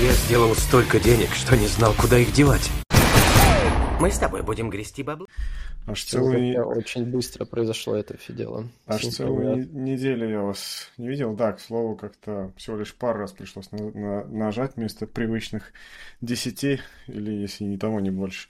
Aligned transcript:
Я 0.00 0.12
сделал 0.12 0.54
столько 0.54 0.98
денег, 0.98 1.28
что 1.34 1.56
не 1.58 1.66
знал, 1.66 1.92
куда 1.92 2.18
их 2.18 2.32
девать. 2.32 2.70
Мы 4.00 4.10
с 4.10 4.18
тобой 4.18 4.42
будем 4.42 4.70
грести 4.70 5.02
бабло. 5.02 5.26
Аж 5.86 6.04
целую... 6.04 6.64
Очень 6.66 7.04
быстро 7.04 7.44
произошло 7.44 7.94
это 7.94 8.16
все 8.16 8.32
дело. 8.32 8.66
Аж 8.86 9.02
целую 9.08 9.56
не- 9.56 9.92
неделю 9.92 10.26
я 10.26 10.40
вас 10.40 10.90
не 10.96 11.06
видел. 11.06 11.34
Да, 11.34 11.52
к 11.52 11.60
слову, 11.60 11.96
как-то 11.96 12.50
всего 12.56 12.78
лишь 12.78 12.94
пару 12.94 13.18
раз 13.18 13.32
пришлось 13.32 13.70
на- 13.72 13.90
на- 13.90 14.24
нажать 14.24 14.76
вместо 14.76 15.06
привычных 15.06 15.72
десяти, 16.22 16.80
или 17.06 17.32
если 17.32 17.64
не 17.64 17.76
того, 17.76 18.00
не 18.00 18.10
больше. 18.10 18.48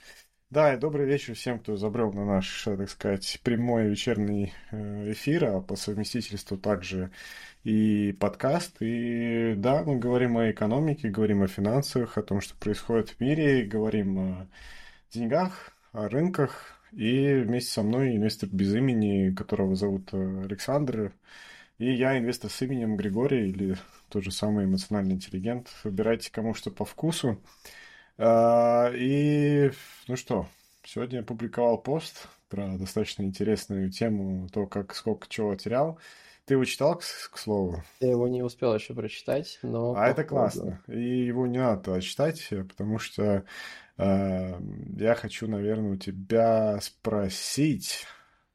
Да, 0.51 0.75
и 0.75 0.79
добрый 0.79 1.07
вечер 1.07 1.35
всем, 1.35 1.59
кто 1.59 1.77
забрел 1.77 2.12
на 2.12 2.25
наш, 2.25 2.62
так 2.64 2.91
сказать, 2.91 3.41
прямой 3.43 3.89
вечерний 3.89 4.53
э, 4.73 5.12
эфир, 5.12 5.45
а 5.45 5.61
по 5.61 5.77
совместительству 5.77 6.57
также 6.57 7.11
и 7.64 8.12
подкаст. 8.12 8.77
И 8.80 9.54
да, 9.56 9.82
мы 9.84 9.98
говорим 9.98 10.36
о 10.38 10.50
экономике, 10.50 11.09
говорим 11.10 11.42
о 11.42 11.48
финансах, 11.48 12.16
о 12.16 12.22
том, 12.22 12.40
что 12.40 12.54
происходит 12.56 13.10
в 13.10 13.20
мире, 13.20 13.64
говорим 13.64 14.18
о 14.18 14.48
деньгах, 15.12 15.73
о 15.92 16.09
рынках. 16.09 16.80
И 16.92 17.34
вместе 17.34 17.73
со 17.73 17.82
мной 17.82 18.16
инвестор 18.16 18.48
без 18.51 18.74
имени, 18.74 19.34
которого 19.34 19.77
зовут 19.77 20.09
э, 20.12 20.42
Александр. 20.45 21.12
И 21.78 21.92
я 21.92 22.18
инвестор 22.18 22.51
с 22.51 22.62
именем 22.62 22.96
Григорий, 22.96 23.48
или 23.51 23.77
тот 24.09 24.24
же 24.24 24.32
самый 24.32 24.65
эмоциональный 24.65 25.15
интеллигент. 25.15 25.68
Выбирайте 25.84 26.32
кому 26.32 26.54
что 26.54 26.70
по 26.70 26.84
вкусу. 26.84 27.40
А, 28.18 28.90
И, 28.95 29.70
ну 30.09 30.16
что, 30.16 30.46
сегодня 30.84 31.18
я 31.18 31.24
публиковал 31.24 31.79
пост 31.79 32.29
про 32.48 32.77
достаточно 32.77 33.23
интересную 33.23 33.90
тему, 33.90 34.48
то, 34.52 34.66
как 34.66 34.95
сколько 34.95 35.29
чего 35.29 35.54
терял. 35.54 35.98
Ты 36.50 36.54
его 36.54 36.64
читал, 36.64 36.98
к, 36.98 37.04
к 37.30 37.38
слову? 37.38 37.80
Я 38.00 38.10
его 38.10 38.27
не 38.27 38.42
успел 38.42 38.74
еще 38.74 38.92
прочитать, 38.92 39.60
но... 39.62 39.95
А 39.95 40.09
это 40.09 40.24
классно. 40.24 40.82
И 40.88 41.24
его 41.24 41.46
не 41.46 41.59
надо 41.59 42.02
читать, 42.02 42.45
потому 42.50 42.98
что 42.98 43.45
э, 43.96 44.60
я 44.96 45.14
хочу, 45.14 45.46
наверное, 45.46 45.92
у 45.92 45.96
тебя 45.96 46.80
спросить. 46.80 48.04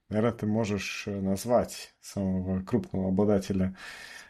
Наверное, 0.09 0.33
ты 0.33 0.45
можешь 0.45 1.07
э, 1.07 1.21
назвать 1.21 1.95
самого 2.02 2.61
крупного 2.63 3.07
обладателя 3.07 3.77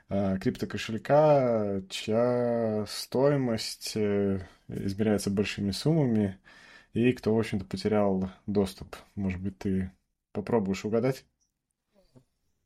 э, 0.09 0.37
криптокошелька, 0.37 1.81
чья 1.89 2.85
стоимость 2.87 3.93
э, 3.95 4.47
измеряется 4.67 5.31
большими 5.31 5.71
суммами, 5.71 6.37
и 6.93 7.11
кто, 7.13 7.33
в 7.33 7.39
общем-то, 7.39 7.65
потерял 7.65 8.29
доступ. 8.45 8.95
Может 9.15 9.41
быть, 9.41 9.57
ты 9.57 9.91
попробуешь 10.33 10.85
угадать? 10.85 11.25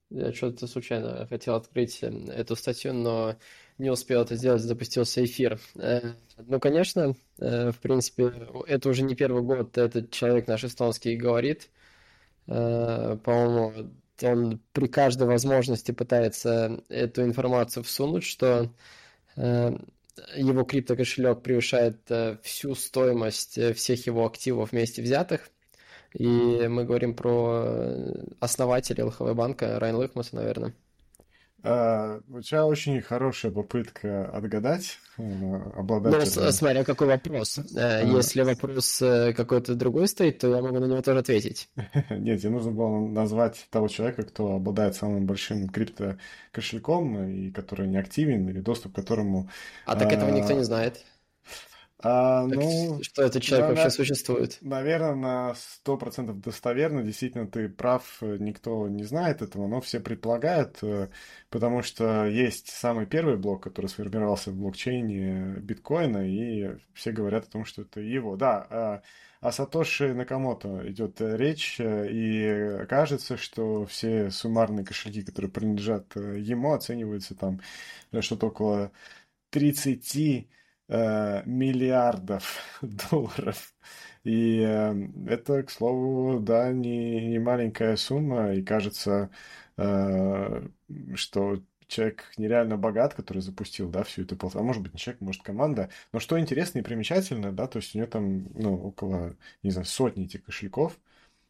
Я 0.10 0.34
что-то 0.34 0.66
случайно 0.68 1.28
хотел 1.28 1.56
открыть 1.56 2.00
э, 2.02 2.08
эту 2.34 2.56
статью, 2.56 2.94
но 2.94 3.36
не 3.78 3.92
успел 3.92 4.22
это 4.24 4.36
сделать, 4.36 4.62
запустился 4.62 5.24
эфир. 5.24 5.60
Э, 5.76 6.14
Ну, 6.38 6.60
конечно, 6.60 7.16
э, 7.38 7.72
в 7.72 7.78
принципе, 7.80 8.34
это 8.68 8.90
уже 8.90 9.04
не 9.04 9.16
первый 9.16 9.44
год 9.44 9.78
этот 9.78 10.10
человек 10.12 10.48
наш 10.48 10.64
эстонский 10.64 11.16
говорит. 11.16 11.70
По-моему, 12.46 13.92
он 14.24 14.60
при 14.74 14.88
каждой 14.88 15.28
возможности 15.28 15.92
пытается 15.92 16.82
эту 16.90 17.24
информацию 17.24 17.84
всунуть, 17.84 18.24
что 18.24 18.72
его 19.36 20.64
криптокошелек 20.64 21.44
превышает 21.44 22.00
всю 22.42 22.74
стоимость 22.74 23.60
всех 23.76 24.08
его 24.08 24.26
активов 24.26 24.72
вместе 24.72 25.04
взятых. 25.04 25.52
И 26.14 26.68
мы 26.68 26.86
говорим 26.86 27.14
про 27.14 27.64
э, 27.66 28.14
основателя 28.40 29.06
ЛХВ 29.06 29.34
банка 29.36 29.80
Райан 29.80 29.96
Лыхмаса, 29.98 30.36
наверное. 30.36 30.74
А, 31.62 32.22
У 32.30 32.40
тебя 32.42 32.66
очень 32.66 33.02
хорошая 33.02 33.52
попытка 33.52 34.30
отгадать 34.30 34.98
э, 35.18 35.22
Ну, 35.24 35.74
обладателя. 35.76 36.26
с- 36.26 36.58
смотря 36.58 36.86
какой 36.86 37.08
вопрос. 37.08 37.58
Э, 37.76 38.02
А. 38.02 38.02
Если 38.04 38.42
вопрос 38.44 39.02
э, 39.02 39.34
какой-то 39.34 39.76
другой 39.76 40.08
стоит, 40.08 40.40
то 40.40 40.48
я 40.56 40.62
могу 40.62 40.80
на 40.80 40.86
него 40.86 41.02
тоже 41.02 41.20
ответить. 41.20 41.70
Нет, 42.10 42.40
тебе 42.42 42.52
нужно 42.52 42.72
было 42.72 43.06
назвать 43.10 43.68
того 43.72 43.90
человека, 43.90 44.24
кто 44.24 44.54
обладает 44.56 44.96
самым 44.96 45.26
большим 45.26 45.68
крипто-кошельком 45.70 47.28
и 47.30 47.52
который 47.52 47.88
не 47.88 47.98
активен, 47.98 48.48
или 48.48 48.62
доступ 48.62 48.94
к 48.94 48.96
которому... 48.96 49.50
А 49.86 49.96
так 49.98 50.12
этого 50.14 50.30
никто 50.32 50.54
А, 50.54 50.58
не 50.58 50.64
знает. 50.64 51.04
А, 52.02 52.48
Так 52.48 52.60
ну, 52.60 53.00
что 53.02 53.24
этот 53.24 53.44
человек 53.44 53.68
да, 53.68 53.70
вообще 53.70 53.90
существует. 53.90 54.58
наверное, 54.62 55.16
на 55.16 55.56
100% 55.56 56.34
достоверно. 56.42 57.04
Действительно, 57.04 57.46
ты 57.48 57.68
прав, 57.68 58.20
э, 58.22 58.38
никто 58.40 58.88
не 58.88 59.04
знает 59.04 59.42
этого, 59.42 59.68
но 59.68 59.82
все 59.82 60.00
предполагают, 60.00 60.78
э, 60.82 61.10
потому 61.50 61.82
что 61.82 62.26
есть 62.26 62.70
самый 62.70 63.06
первый 63.06 63.36
блок, 63.38 63.64
который 63.64 63.88
сформировался 63.88 64.52
в 64.52 64.56
блокчейне 64.56 65.58
биткоина, 65.60 66.26
и 66.26 66.78
все 66.94 67.12
говорят 67.12 67.48
о 67.48 67.52
том, 67.52 67.66
что 67.66 67.82
это 67.82 68.00
его. 68.00 68.38
Да, 68.38 68.66
а 68.70 69.02
о 69.42 69.52
Сатоши 69.52 70.14
Накамото 70.14 70.90
идет 70.90 71.20
речь, 71.20 71.82
э, 71.82 72.08
и 72.10 72.86
кажется, 72.88 73.36
что 73.36 73.86
все 73.86 74.32
суммарные 74.32 74.86
кошельки, 74.86 75.22
которые 75.24 75.52
принадлежат 75.52 76.16
ему, 76.16 76.72
оцениваются 76.74 77.36
там 77.36 77.60
что-то 78.22 78.48
около 78.48 78.92
30 79.50 80.48
э, 80.90 81.44
миллиардов 81.46 82.58
долларов. 82.82 83.74
И 84.24 84.60
э, 84.62 84.94
это, 85.28 85.64
к 85.64 85.72
слову, 85.72 86.40
да, 86.40 86.72
не, 86.72 87.28
не 87.30 87.40
маленькая 87.40 87.96
сумма, 87.96 88.54
и 88.54 88.62
кажется, 88.64 89.30
э, 89.78 90.68
что 91.16 91.62
человек 91.88 92.26
нереально 92.38 92.78
богат, 92.78 93.14
который 93.14 93.42
запустил, 93.42 93.90
да, 93.90 94.04
всю 94.04 94.24
эту 94.24 94.36
платформу. 94.38 94.66
А 94.66 94.68
может 94.68 94.84
быть, 94.84 94.94
не 94.94 95.00
человек, 95.00 95.22
может, 95.22 95.42
команда. 95.42 95.90
Но 96.14 96.20
что 96.20 96.40
интересно 96.40 96.80
и 96.80 96.84
примечательно, 96.84 97.52
да, 97.52 97.68
то 97.68 97.78
есть 97.78 97.96
у 97.96 97.98
него 97.98 98.08
там, 98.08 98.48
ну, 98.54 98.76
около, 98.76 99.36
не 99.64 99.72
знаю, 99.72 99.86
сотни 99.86 100.26
этих 100.26 100.44
кошельков, 100.44 101.00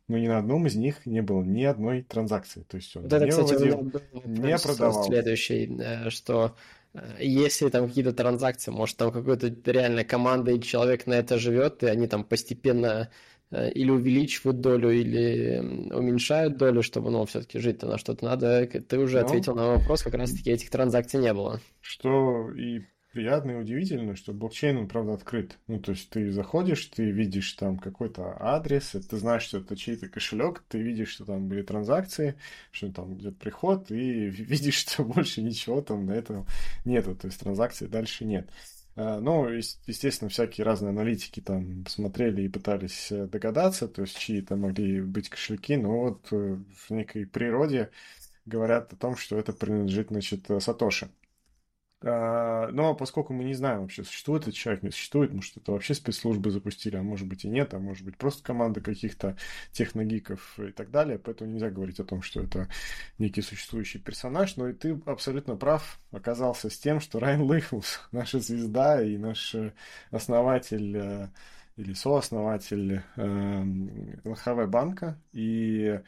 но 0.07 0.17
ни 0.17 0.27
на 0.27 0.39
одном 0.39 0.65
из 0.65 0.75
них 0.75 1.05
не 1.05 1.21
было 1.21 1.43
ни 1.43 1.63
одной 1.63 2.01
транзакции. 2.01 2.63
То 2.63 2.77
есть 2.77 2.95
он 2.95 3.03
Вот 3.03 3.13
это, 3.13 3.25
не 3.25 3.31
кстати, 3.31 3.53
у 3.53 3.59
меня 3.59 3.75
выводил, 3.77 4.01
не 4.25 4.57
продавал. 4.57 5.03
следующий, 5.03 6.09
что 6.09 6.55
если 7.19 7.69
там 7.69 7.87
какие-то 7.87 8.13
транзакции, 8.13 8.71
может, 8.71 8.97
там 8.97 9.11
какой-то 9.11 9.53
реально 9.71 10.03
команда 10.03 10.51
и 10.51 10.61
человек 10.61 11.05
на 11.07 11.13
это 11.13 11.37
живет, 11.37 11.83
и 11.83 11.87
они 11.87 12.07
там 12.07 12.23
постепенно 12.23 13.09
э, 13.51 13.71
или 13.71 13.91
увеличивают 13.91 14.61
долю, 14.61 14.89
или 14.91 15.59
уменьшают 15.93 16.57
долю, 16.57 16.81
чтобы, 16.83 17.11
ну, 17.11 17.25
все-таки 17.25 17.59
жить-то 17.59 17.87
на 17.87 17.97
что-то 17.97 18.25
надо. 18.25 18.67
К- 18.67 18.81
Ты 18.81 18.97
уже 18.97 19.19
Ну, 19.19 19.25
ответил 19.25 19.55
на 19.55 19.67
вопрос, 19.67 20.03
как 20.03 20.15
раз-таки 20.15 20.51
этих 20.51 20.69
транзакций 20.69 21.19
не 21.19 21.33
было. 21.33 21.59
Что 21.81 22.51
и 22.51 22.81
приятно, 23.11 23.51
и 23.51 23.55
удивительно, 23.55 24.15
что 24.15 24.33
блокчейн, 24.33 24.77
он, 24.77 24.87
правда, 24.87 25.13
открыт. 25.13 25.57
Ну, 25.67 25.79
то 25.79 25.91
есть 25.91 26.09
ты 26.09 26.31
заходишь, 26.31 26.85
ты 26.85 27.09
видишь 27.11 27.53
там 27.53 27.77
какой-то 27.77 28.37
адрес, 28.39 28.91
ты 29.09 29.17
знаешь, 29.17 29.43
что 29.43 29.59
это 29.59 29.75
чей-то 29.75 30.07
кошелек, 30.09 30.63
ты 30.67 30.79
видишь, 30.79 31.09
что 31.09 31.25
там 31.25 31.47
были 31.47 31.61
транзакции, 31.63 32.35
что 32.71 32.91
там 32.91 33.15
идет 33.17 33.37
приход, 33.37 33.91
и 33.91 33.95
видишь, 34.29 34.75
что 34.87 35.03
больше 35.03 35.41
ничего 35.41 35.81
там 35.81 36.05
на 36.05 36.11
этом 36.13 36.45
нету, 36.85 37.15
то 37.15 37.27
есть 37.27 37.39
транзакций 37.39 37.87
дальше 37.87 38.25
нет. 38.25 38.49
А, 38.95 39.19
Ну, 39.19 39.49
ес- 39.49 39.79
естественно, 39.87 40.29
всякие 40.29 40.65
разные 40.65 40.89
аналитики 40.89 41.39
там 41.39 41.85
смотрели 41.87 42.43
и 42.43 42.49
пытались 42.49 43.11
э, 43.11 43.27
догадаться, 43.27 43.87
то 43.87 44.01
есть 44.03 44.17
чьи-то 44.17 44.55
могли 44.55 45.01
быть 45.01 45.29
кошельки, 45.29 45.77
но 45.77 45.99
вот 46.01 46.27
э, 46.31 46.57
в 46.87 46.91
некой 46.91 47.25
природе 47.25 47.89
говорят 48.45 48.93
о 48.93 48.97
том, 48.97 49.17
что 49.17 49.37
это 49.39 49.53
принадлежит, 49.53 50.09
значит, 50.09 50.49
э, 50.51 50.59
Сатоши. 50.61 51.09
А, 52.01 52.69
Но 52.71 52.95
поскольку 52.95 53.33
мы 53.33 53.43
не 53.43 53.53
знаем 53.53 53.81
вообще, 53.81 54.03
существует 54.03 54.43
этот 54.43 54.55
человек, 54.55 54.83
не 54.83 54.91
существует, 54.91 55.33
может, 55.33 55.57
это 55.57 55.73
вообще 55.73 55.93
спецслужбы 55.93 56.49
запустили, 56.49 56.95
а 56.95 57.03
может 57.03 57.27
быть 57.27 57.43
и 57.43 57.49
нет, 57.49 57.73
а 57.73 57.79
может 57.79 58.05
быть 58.05 58.17
просто 58.17 58.41
команда 58.41 58.79
каких-то 58.79 59.35
техногиков 59.71 60.57
и 60.59 60.71
так 60.71 60.91
далее, 60.91 61.19
поэтому 61.19 61.51
нельзя 61.51 61.69
говорить 61.69 61.99
о 61.99 62.05
том, 62.05 62.21
что 62.21 62.41
это 62.41 62.69
некий 63.17 63.41
существующий 63.41 63.99
персонаж, 63.99 64.55
но 64.55 64.69
и 64.69 64.73
ты 64.73 64.99
абсолютно 65.05 65.57
прав 65.57 65.99
оказался 66.11 66.69
с 66.69 66.77
тем, 66.79 67.01
что 67.01 67.19
Райан 67.19 67.41
Лыхмус, 67.41 67.99
наша 68.13 68.39
звезда 68.39 69.03
и 69.03 69.17
наш 69.17 69.53
э, 69.55 69.73
основатель 70.11 70.95
э, 70.95 71.27
или 71.75 71.93
сооснователь 71.93 73.01
эм, 73.17 74.21
ЛХВ 74.23 74.69
банка, 74.69 75.17
и 75.33 75.99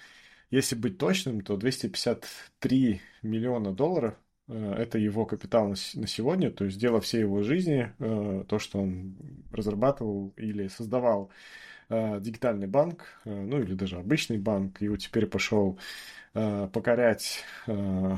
если 0.51 0.75
быть 0.75 0.97
точным, 0.97 1.41
то 1.41 1.57
253 1.57 3.01
миллиона 3.23 3.73
долларов 3.73 4.15
э, 4.15 4.30
это 4.51 4.97
его 4.97 5.25
капитал 5.25 5.67
на 5.69 5.75
сегодня, 5.75 6.51
то 6.51 6.65
есть 6.65 6.77
дело 6.79 7.01
всей 7.01 7.21
его 7.21 7.43
жизни, 7.43 7.93
э, 7.99 8.43
то, 8.47 8.59
что 8.59 8.79
он 8.79 9.15
разрабатывал 9.51 10.33
или 10.37 10.67
создавал 10.67 11.31
э, 11.89 12.19
дигитальный 12.19 12.67
банк, 12.67 13.05
э, 13.25 13.29
ну 13.33 13.61
или 13.61 13.73
даже 13.73 13.97
обычный 13.97 14.37
банк, 14.37 14.81
и 14.81 14.89
вот 14.89 14.99
теперь 14.99 15.27
пошел 15.27 15.79
э, 16.33 16.69
покорять, 16.71 17.43
э, 17.67 18.17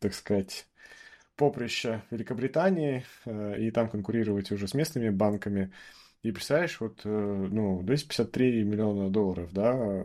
так 0.00 0.14
сказать, 0.14 0.66
поприще 1.36 2.02
Великобритании 2.10 3.04
э, 3.24 3.60
и 3.60 3.70
там 3.70 3.88
конкурировать 3.88 4.52
уже 4.52 4.68
с 4.68 4.74
местными 4.74 5.10
банками. 5.10 5.72
И 6.22 6.32
представляешь, 6.32 6.80
вот, 6.80 7.00
э, 7.04 7.08
ну, 7.08 7.82
253 7.82 8.64
миллиона 8.64 9.10
долларов, 9.10 9.52
да, 9.52 10.04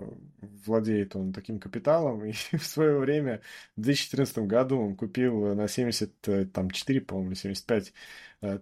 владеет 0.65 1.15
он 1.15 1.33
таким 1.33 1.59
капиталом, 1.59 2.25
и 2.25 2.31
в 2.31 2.65
свое 2.65 2.97
время, 2.97 3.41
в 3.75 3.81
2014 3.81 4.39
году 4.39 4.79
он 4.79 4.95
купил 4.95 5.55
на 5.55 5.67
74, 5.67 7.01
по-моему, 7.01 7.31
или 7.31 7.35
75 7.35 7.93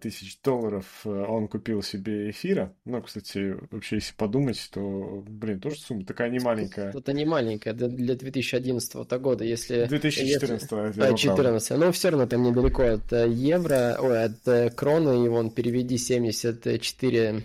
тысяч 0.02 0.40
долларов 0.42 1.06
он 1.06 1.48
купил 1.48 1.84
себе 1.84 2.32
эфира. 2.32 2.74
Ну, 2.86 3.00
кстати, 3.02 3.56
вообще, 3.70 3.98
если 3.98 4.16
подумать, 4.16 4.70
то, 4.74 5.24
блин, 5.28 5.60
тоже 5.60 5.78
сумма 5.78 6.04
такая 6.04 6.32
не 6.32 6.40
маленькая. 6.40 6.92
Это 6.92 7.14
не 7.14 7.26
маленькая 7.26 7.74
для 7.74 8.16
2011 8.16 9.12
года, 9.22 9.44
если... 9.44 9.86
2014, 9.86 10.72
если... 10.72 11.00
Да, 11.00 11.14
14. 11.14 11.78
Но 11.78 11.92
все 11.92 12.10
равно 12.10 12.26
там 12.26 12.42
недалеко 12.42 12.84
от 12.84 13.12
евро, 13.12 13.98
ой, 14.00 14.24
от 14.24 14.74
кроны, 14.74 15.24
и 15.24 15.30
вон 15.30 15.52
переведи 15.52 16.00
74 16.00 17.44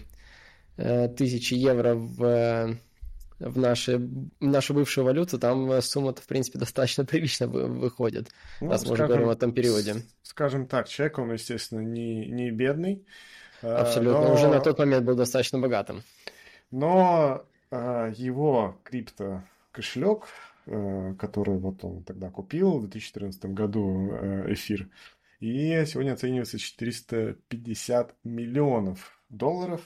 тысячи 1.17 1.53
евро 1.53 1.95
в 1.95 2.79
в, 3.43 3.59
наши, 3.59 3.99
в 3.99 4.31
нашу 4.41 4.75
бывшую 4.75 5.05
валюту, 5.05 5.39
там 5.39 5.71
э, 5.71 5.83
сумма-то, 5.83 6.23
в 6.23 6.27
принципе, 6.27 6.59
достаточно 6.59 7.05
прилично 7.07 7.47
выходит, 7.47 8.29
ну, 8.61 8.71
раз 8.71 8.87
мы 8.87 8.93
уже 8.93 9.07
говорим 9.07 9.29
о 9.29 9.37
том 9.37 9.53
периоде. 9.53 9.97
Скажем 10.23 10.67
так, 10.67 10.89
человек, 10.89 11.19
он, 11.19 11.33
естественно, 11.33 11.81
не, 11.81 12.27
не 12.29 12.51
бедный. 12.51 13.05
Э, 13.63 13.75
Абсолютно, 13.75 14.29
но... 14.29 14.35
уже 14.35 14.49
на 14.49 14.61
тот 14.61 14.79
момент 14.79 15.05
был 15.05 15.17
достаточно 15.17 15.59
богатым. 15.59 16.03
Но 16.71 17.45
э, 17.71 18.13
его 18.17 18.81
крипто 18.85 19.43
кошелек, 19.73 20.27
который 20.65 21.59
вот 21.59 21.85
он 21.85 22.05
тогда 22.05 22.31
купил 22.31 22.79
в 22.79 22.83
2014 22.83 23.47
году 23.47 24.13
эфир, 24.47 24.89
и 25.41 25.85
сегодня 25.87 26.13
оценивается 26.13 26.57
450 26.57 28.15
миллионов 28.23 29.19
долларов. 29.29 29.81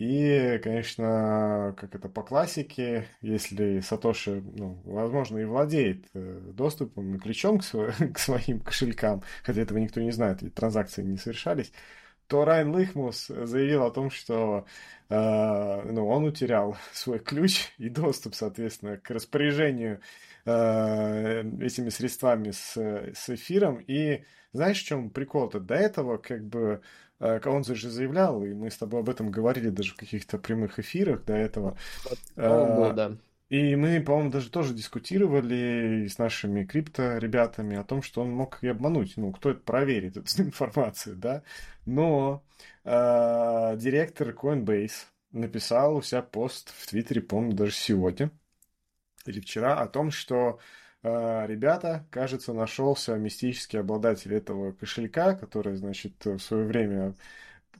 И, 0.00 0.58
конечно, 0.64 1.74
как 1.76 1.94
это 1.94 2.08
по 2.08 2.22
классике, 2.22 3.06
если 3.20 3.80
Сатоши, 3.80 4.42
ну, 4.56 4.80
возможно, 4.86 5.36
и 5.36 5.44
владеет 5.44 6.06
э, 6.14 6.40
доступом 6.54 7.14
и 7.14 7.18
ключом 7.18 7.58
к, 7.58 7.62
сво- 7.64 8.08
к 8.14 8.18
своим 8.18 8.60
кошелькам, 8.60 9.22
хотя 9.44 9.60
этого 9.60 9.76
никто 9.76 10.00
не 10.00 10.10
знает, 10.10 10.40
ведь 10.40 10.54
транзакции 10.54 11.02
не 11.02 11.18
совершались, 11.18 11.70
то 12.28 12.46
Райан 12.46 12.74
Лихмус 12.74 13.26
заявил 13.26 13.84
о 13.84 13.90
том, 13.90 14.10
что 14.10 14.64
э, 15.10 15.82
ну, 15.92 16.08
он 16.08 16.24
утерял 16.24 16.78
свой 16.94 17.18
ключ 17.18 17.68
и 17.76 17.90
доступ, 17.90 18.34
соответственно, 18.34 18.96
к 18.96 19.10
распоряжению 19.10 20.00
э, 20.46 21.42
этими 21.60 21.90
средствами 21.90 22.52
с, 22.52 22.74
с 22.74 23.28
эфиром. 23.28 23.84
И 23.86 24.24
знаешь, 24.54 24.80
в 24.80 24.86
чем 24.86 25.10
прикол-то? 25.10 25.60
До 25.60 25.74
этого 25.74 26.16
как 26.16 26.42
бы 26.42 26.80
он 27.20 27.64
же 27.64 27.90
заявлял, 27.90 28.42
и 28.42 28.54
мы 28.54 28.70
с 28.70 28.78
тобой 28.78 29.00
об 29.00 29.10
этом 29.10 29.30
говорили 29.30 29.68
даже 29.68 29.92
в 29.92 29.96
каких-то 29.96 30.38
прямых 30.38 30.78
эфирах 30.78 31.24
до 31.24 31.34
этого. 31.34 31.76
О, 32.36 32.92
да. 32.92 33.16
И 33.50 33.74
мы, 33.74 34.00
по-моему, 34.00 34.30
даже 34.30 34.48
тоже 34.48 34.74
дискутировали 34.74 36.06
с 36.06 36.18
нашими 36.18 36.64
крипто-ребятами 36.64 37.76
о 37.76 37.84
том, 37.84 38.00
что 38.00 38.22
он 38.22 38.30
мог 38.30 38.62
и 38.62 38.68
обмануть. 38.68 39.16
Ну, 39.16 39.32
кто 39.32 39.50
это 39.50 39.60
проверит, 39.60 40.16
эту 40.16 40.42
информацию, 40.42 41.16
да? 41.16 41.42
Но 41.84 42.44
э, 42.84 43.76
директор 43.76 44.28
Coinbase 44.30 45.06
написал 45.32 45.96
у 45.96 46.02
себя 46.02 46.22
пост 46.22 46.72
в 46.76 46.88
Твиттере, 46.88 47.22
по-моему, 47.22 47.52
даже 47.54 47.72
сегодня 47.72 48.30
или 49.26 49.40
вчера, 49.40 49.78
о 49.80 49.86
том, 49.86 50.10
что 50.10 50.58
ребята, 51.02 52.06
кажется, 52.10 52.52
нашелся 52.52 53.16
мистический 53.16 53.80
обладатель 53.80 54.34
этого 54.34 54.72
кошелька, 54.72 55.34
который, 55.34 55.76
значит, 55.76 56.12
в 56.24 56.38
свое 56.38 56.64
время 56.64 57.14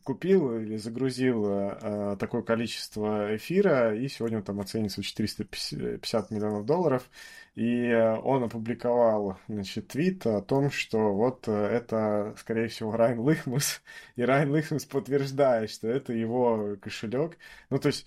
купил 0.05 0.59
или 0.59 0.77
загрузил 0.77 1.47
э, 1.47 2.17
такое 2.19 2.43
количество 2.43 3.37
эфира, 3.37 3.95
и 3.95 4.09
сегодня 4.09 4.39
он 4.39 4.43
там 4.45 4.61
оценится 4.61 5.03
в 5.03 5.05
450 5.05 6.31
миллионов 6.31 6.65
долларов. 6.65 7.09
И 7.57 7.93
он 8.23 8.45
опубликовал, 8.45 9.39
значит, 9.49 9.89
твит 9.89 10.25
о 10.27 10.41
том, 10.41 10.71
что 10.71 11.13
вот 11.13 11.49
это, 11.49 12.35
скорее 12.39 12.69
всего, 12.69 12.97
Райан 12.97 13.29
Лихмус, 13.29 13.83
и 14.17 14.23
Райан 14.23 14.55
Лихмус 14.55 14.85
подтверждает, 14.85 15.71
что 15.71 15.89
это 15.89 16.13
его 16.13 16.77
кошелек. 16.81 17.37
Ну, 17.69 17.79
то 17.79 17.89
есть 17.89 18.07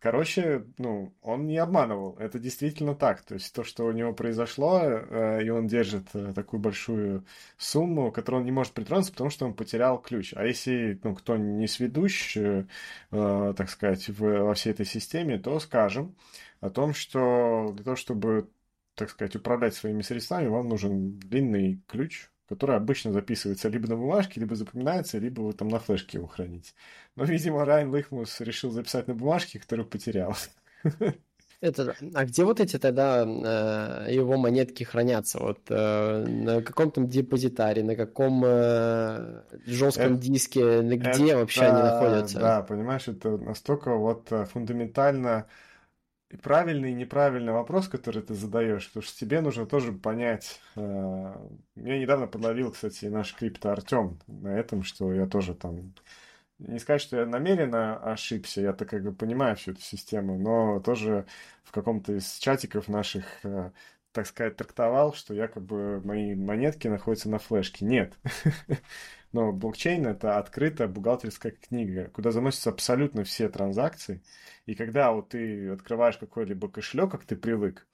Короче, 0.00 0.64
ну, 0.78 1.12
он 1.22 1.46
не 1.46 1.58
обманывал. 1.58 2.16
Это 2.20 2.38
действительно 2.38 2.94
так. 2.94 3.22
То 3.22 3.34
есть 3.34 3.52
то, 3.52 3.64
что 3.64 3.84
у 3.84 3.90
него 3.90 4.12
произошло, 4.12 4.80
э, 4.80 5.44
и 5.44 5.50
он 5.50 5.66
держит 5.66 6.06
э, 6.14 6.32
такую 6.34 6.60
большую 6.60 7.24
сумму, 7.56 8.12
которую 8.12 8.40
он 8.42 8.46
не 8.46 8.52
может 8.52 8.74
притронуться, 8.74 9.10
потому 9.10 9.30
что 9.30 9.46
он 9.46 9.54
потерял 9.54 10.00
ключ. 10.00 10.34
А 10.36 10.44
если, 10.44 11.00
ну, 11.02 11.16
кто 11.16 11.36
не 11.36 11.66
сведущ, 11.66 12.36
э, 12.36 12.64
так 13.10 13.68
сказать, 13.68 14.08
во 14.08 14.54
всей 14.54 14.70
этой 14.70 14.86
системе, 14.86 15.36
то 15.38 15.58
скажем 15.58 16.14
о 16.60 16.70
том, 16.70 16.94
что 16.94 17.72
для 17.74 17.82
того, 17.84 17.96
чтобы, 17.96 18.48
так 18.94 19.10
сказать, 19.10 19.34
управлять 19.34 19.74
своими 19.74 20.02
средствами, 20.02 20.46
вам 20.46 20.68
нужен 20.68 21.18
длинный 21.18 21.82
ключ, 21.88 22.30
который 22.48 22.76
обычно 22.76 23.12
записывается 23.12 23.68
либо 23.68 23.88
на 23.88 23.96
бумажке, 23.96 24.40
либо 24.40 24.54
запоминается, 24.54 25.18
либо 25.18 25.42
вы 25.42 25.52
там 25.52 25.68
на 25.68 25.78
флешке 25.78 26.18
его 26.18 26.26
храните. 26.26 26.72
Но, 27.14 27.24
видимо, 27.24 27.64
Райан 27.64 27.94
Лихмус 27.94 28.40
решил 28.40 28.70
записать 28.70 29.06
на 29.06 29.14
бумажке, 29.14 29.58
которую 29.58 29.86
потерял. 29.86 30.34
Это, 31.60 31.96
а 32.14 32.24
где 32.24 32.44
вот 32.44 32.60
эти 32.60 32.78
тогда 32.78 33.24
э, 33.24 34.14
его 34.14 34.36
монетки 34.36 34.84
хранятся? 34.84 35.40
Вот 35.40 35.58
э, 35.68 36.24
на 36.24 36.62
каком 36.62 36.92
там 36.92 37.08
депозитаре, 37.08 37.82
на 37.82 37.96
каком 37.96 38.44
э, 38.46 39.42
жестком 39.66 40.14
это, 40.14 40.22
диске, 40.22 40.82
где 40.82 41.30
это, 41.30 41.38
вообще 41.38 41.62
они 41.62 41.82
находятся? 41.82 42.38
Да, 42.38 42.62
понимаешь, 42.62 43.08
это 43.08 43.36
настолько 43.38 43.96
вот 43.96 44.30
э, 44.30 44.44
фундаментально 44.44 45.46
правильный 46.42 46.90
и 46.90 46.94
неправильный 46.94 47.52
вопрос, 47.52 47.88
который 47.88 48.22
ты 48.22 48.34
задаешь, 48.34 48.88
потому 48.88 49.02
что 49.02 49.18
тебе 49.18 49.40
нужно 49.40 49.66
тоже 49.66 49.92
понять. 49.92 50.60
Э, 50.76 51.34
меня 51.74 51.98
недавно 51.98 52.26
подловил, 52.26 52.72
кстати, 52.72 53.06
наш 53.06 53.34
крипто 53.34 53.70
Артем 53.72 54.18
на 54.26 54.58
этом, 54.58 54.82
что 54.82 55.12
я 55.12 55.26
тоже 55.26 55.54
там 55.54 55.94
не 56.58 56.78
сказать, 56.78 57.00
что 57.02 57.16
я 57.18 57.26
намеренно 57.26 57.96
ошибся, 57.98 58.60
я-то 58.60 58.84
как 58.84 59.02
бы 59.02 59.12
понимаю 59.12 59.56
всю 59.56 59.72
эту 59.72 59.80
систему, 59.80 60.38
но 60.38 60.80
тоже 60.80 61.26
в 61.62 61.70
каком-то 61.72 62.14
из 62.14 62.38
чатиков 62.38 62.88
наших, 62.88 63.24
э, 63.44 63.70
так 64.12 64.26
сказать, 64.26 64.56
трактовал, 64.56 65.14
что 65.14 65.34
якобы 65.34 66.00
мои 66.04 66.34
монетки 66.34 66.88
находятся 66.88 67.30
на 67.30 67.38
флешке. 67.38 67.84
Нет. 67.84 68.14
Но 69.32 69.52
блокчейн— 69.52 70.06
это 70.08 70.38
открытая 70.38 70.88
бухгалтерская 70.88 71.52
книга, 71.52 72.08
куда 72.10 72.30
заносятся 72.30 72.70
абсолютно 72.70 73.24
все 73.24 73.48
транзакции. 73.48 74.22
И 74.66 74.74
когда 74.74 75.12
вот 75.12 75.30
ты 75.30 75.70
открываешь 75.70 76.16
какой-либо 76.16 76.68
кошелек, 76.68 77.10
как 77.10 77.24
ты 77.24 77.36
привык, 77.36 77.86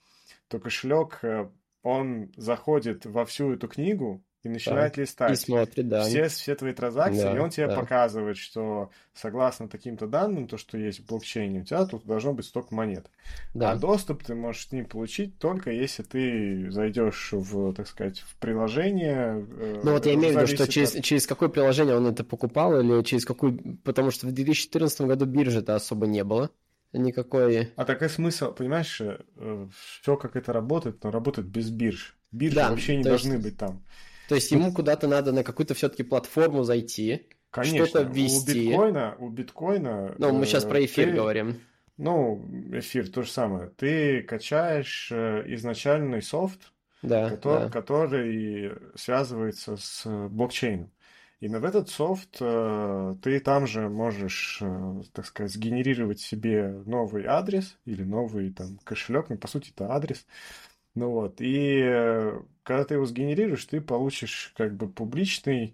то 0.47 0.59
кошелек, 0.59 1.19
э, 1.23 1.49
он 1.83 2.31
заходит 2.35 3.05
во 3.05 3.25
всю 3.25 3.53
эту 3.53 3.67
книгу, 3.67 4.23
и 4.45 4.49
начинает 4.49 4.93
так, 4.93 4.97
листать 4.97 5.31
и 5.31 5.35
смотрит, 5.35 5.87
да. 5.87 6.03
все, 6.03 6.27
все 6.27 6.55
твои 6.55 6.73
транзакции, 6.73 7.23
да, 7.23 7.35
и 7.35 7.39
он 7.39 7.49
тебе 7.49 7.67
да. 7.67 7.75
показывает, 7.75 8.37
что 8.37 8.91
согласно 9.13 9.67
таким-то 9.67 10.07
данным, 10.07 10.47
то, 10.47 10.57
что 10.57 10.77
есть 10.77 10.99
в 10.99 11.05
блокчейне, 11.07 11.61
у 11.61 11.63
тебя 11.63 11.85
тут 11.85 12.05
должно 12.05 12.33
быть 12.33 12.45
столько 12.45 12.75
монет. 12.75 13.09
Да. 13.53 13.71
А 13.71 13.75
доступ 13.75 14.23
ты 14.23 14.35
можешь 14.35 14.67
с 14.67 14.71
ним 14.71 14.85
получить 14.85 15.39
только 15.39 15.71
если 15.71 16.03
ты 16.03 16.69
зайдешь 16.71 17.29
в, 17.31 17.73
так 17.73 17.87
сказать, 17.87 18.19
в 18.19 18.35
приложение. 18.35 19.45
Э, 19.57 19.81
ну 19.83 19.91
вот 19.91 20.05
я 20.05 20.13
имею 20.13 20.33
в 20.33 20.37
виду, 20.37 20.47
что 20.47 20.67
через, 20.67 20.95
от... 20.95 21.03
через 21.03 21.25
какое 21.25 21.49
приложение 21.49 21.95
он 21.95 22.05
это 22.07 22.23
покупал, 22.23 22.79
или 22.79 23.03
через 23.03 23.25
какую... 23.25 23.79
Потому 23.83 24.11
что 24.11 24.27
в 24.27 24.31
2014 24.31 25.01
году 25.01 25.25
биржи-то 25.25 25.75
особо 25.75 26.07
не 26.07 26.23
было 26.23 26.51
никакой... 26.93 27.71
А 27.75 27.85
такой 27.85 28.09
смысл, 28.09 28.53
понимаешь, 28.53 29.01
э, 29.01 29.67
все 29.99 30.17
как 30.17 30.35
это 30.35 30.53
работает, 30.53 31.03
но 31.03 31.11
работает 31.11 31.47
без 31.47 31.69
бирж. 31.69 32.15
Биржи 32.31 32.55
да, 32.55 32.69
вообще 32.69 32.97
не 32.97 33.03
должны 33.03 33.33
есть... 33.33 33.43
быть 33.43 33.57
там. 33.57 33.83
То 34.27 34.35
есть 34.35 34.51
ему 34.51 34.71
куда-то 34.71 35.07
надо 35.07 35.31
на 35.31 35.43
какую-то 35.43 35.73
все-таки 35.73 36.03
платформу 36.03 36.63
зайти, 36.63 37.27
что-то 37.63 38.03
ввести. 38.03 38.67
У 38.67 38.71
биткоина, 38.71 39.15
у 39.19 39.29
биткоина. 39.29 40.15
Ну, 40.17 40.33
мы 40.33 40.45
сейчас 40.45 40.65
про 40.65 40.79
э, 40.79 40.85
эфир 40.85 41.09
ты, 41.09 41.15
говорим. 41.15 41.61
Ну, 41.97 42.45
эфир 42.73 43.09
то 43.09 43.21
же 43.21 43.31
самое. 43.31 43.69
Ты 43.69 44.23
качаешь 44.23 45.09
э, 45.11 45.43
изначальный 45.47 46.21
софт, 46.21 46.73
да, 47.01 47.29
который, 47.29 47.63
да. 47.65 47.69
который 47.69 48.71
связывается 48.95 49.77
с 49.77 50.05
блокчейном. 50.29 50.91
И 51.41 51.47
в 51.47 51.63
этот 51.65 51.89
софт 51.89 52.37
э, 52.39 53.15
ты 53.21 53.39
там 53.39 53.67
же 53.67 53.89
можешь, 53.89 54.61
так 55.13 55.25
сказать, 55.25 55.51
сгенерировать 55.51 56.19
себе 56.19 56.81
новый 56.85 57.25
адрес 57.25 57.77
или 57.85 58.03
новый 58.03 58.51
там 58.51 58.79
кошелек, 58.83 59.29
ну, 59.29 59.37
по 59.37 59.47
сути, 59.47 59.71
это 59.75 59.91
адрес, 59.93 60.25
ну 60.95 61.11
вот, 61.11 61.41
и 61.41 61.81
э, 61.83 62.41
когда 62.63 62.85
ты 62.85 62.93
его 62.95 63.05
сгенерируешь, 63.05 63.65
ты 63.65 63.81
получишь 63.81 64.53
как 64.57 64.75
бы 64.75 64.89
публичный 64.89 65.73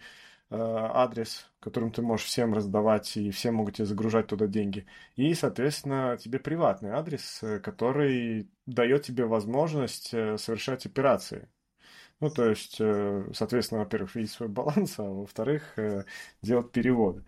э, 0.49 0.55
адрес, 0.57 1.49
которым 1.59 1.91
ты 1.91 2.01
можешь 2.01 2.25
всем 2.25 2.53
раздавать, 2.53 3.15
и 3.17 3.29
все 3.31 3.51
могут 3.51 3.75
тебе 3.75 3.85
загружать 3.85 4.27
туда 4.27 4.47
деньги. 4.47 4.87
И, 5.15 5.33
соответственно, 5.35 6.17
тебе 6.19 6.39
приватный 6.39 6.91
адрес, 6.91 7.39
э, 7.43 7.59
который 7.59 8.49
дает 8.65 9.03
тебе 9.03 9.25
возможность 9.25 10.13
э, 10.13 10.37
совершать 10.37 10.85
операции. 10.87 11.47
Ну, 12.19 12.29
то 12.31 12.49
есть, 12.49 12.77
соответственно, 12.77 13.81
во-первых, 13.81 14.15
видеть 14.15 14.31
свой 14.31 14.49
баланс, 14.51 14.99
а 14.99 15.03
во-вторых, 15.03 15.75
делать 16.41 16.71
переводы. 16.71 17.23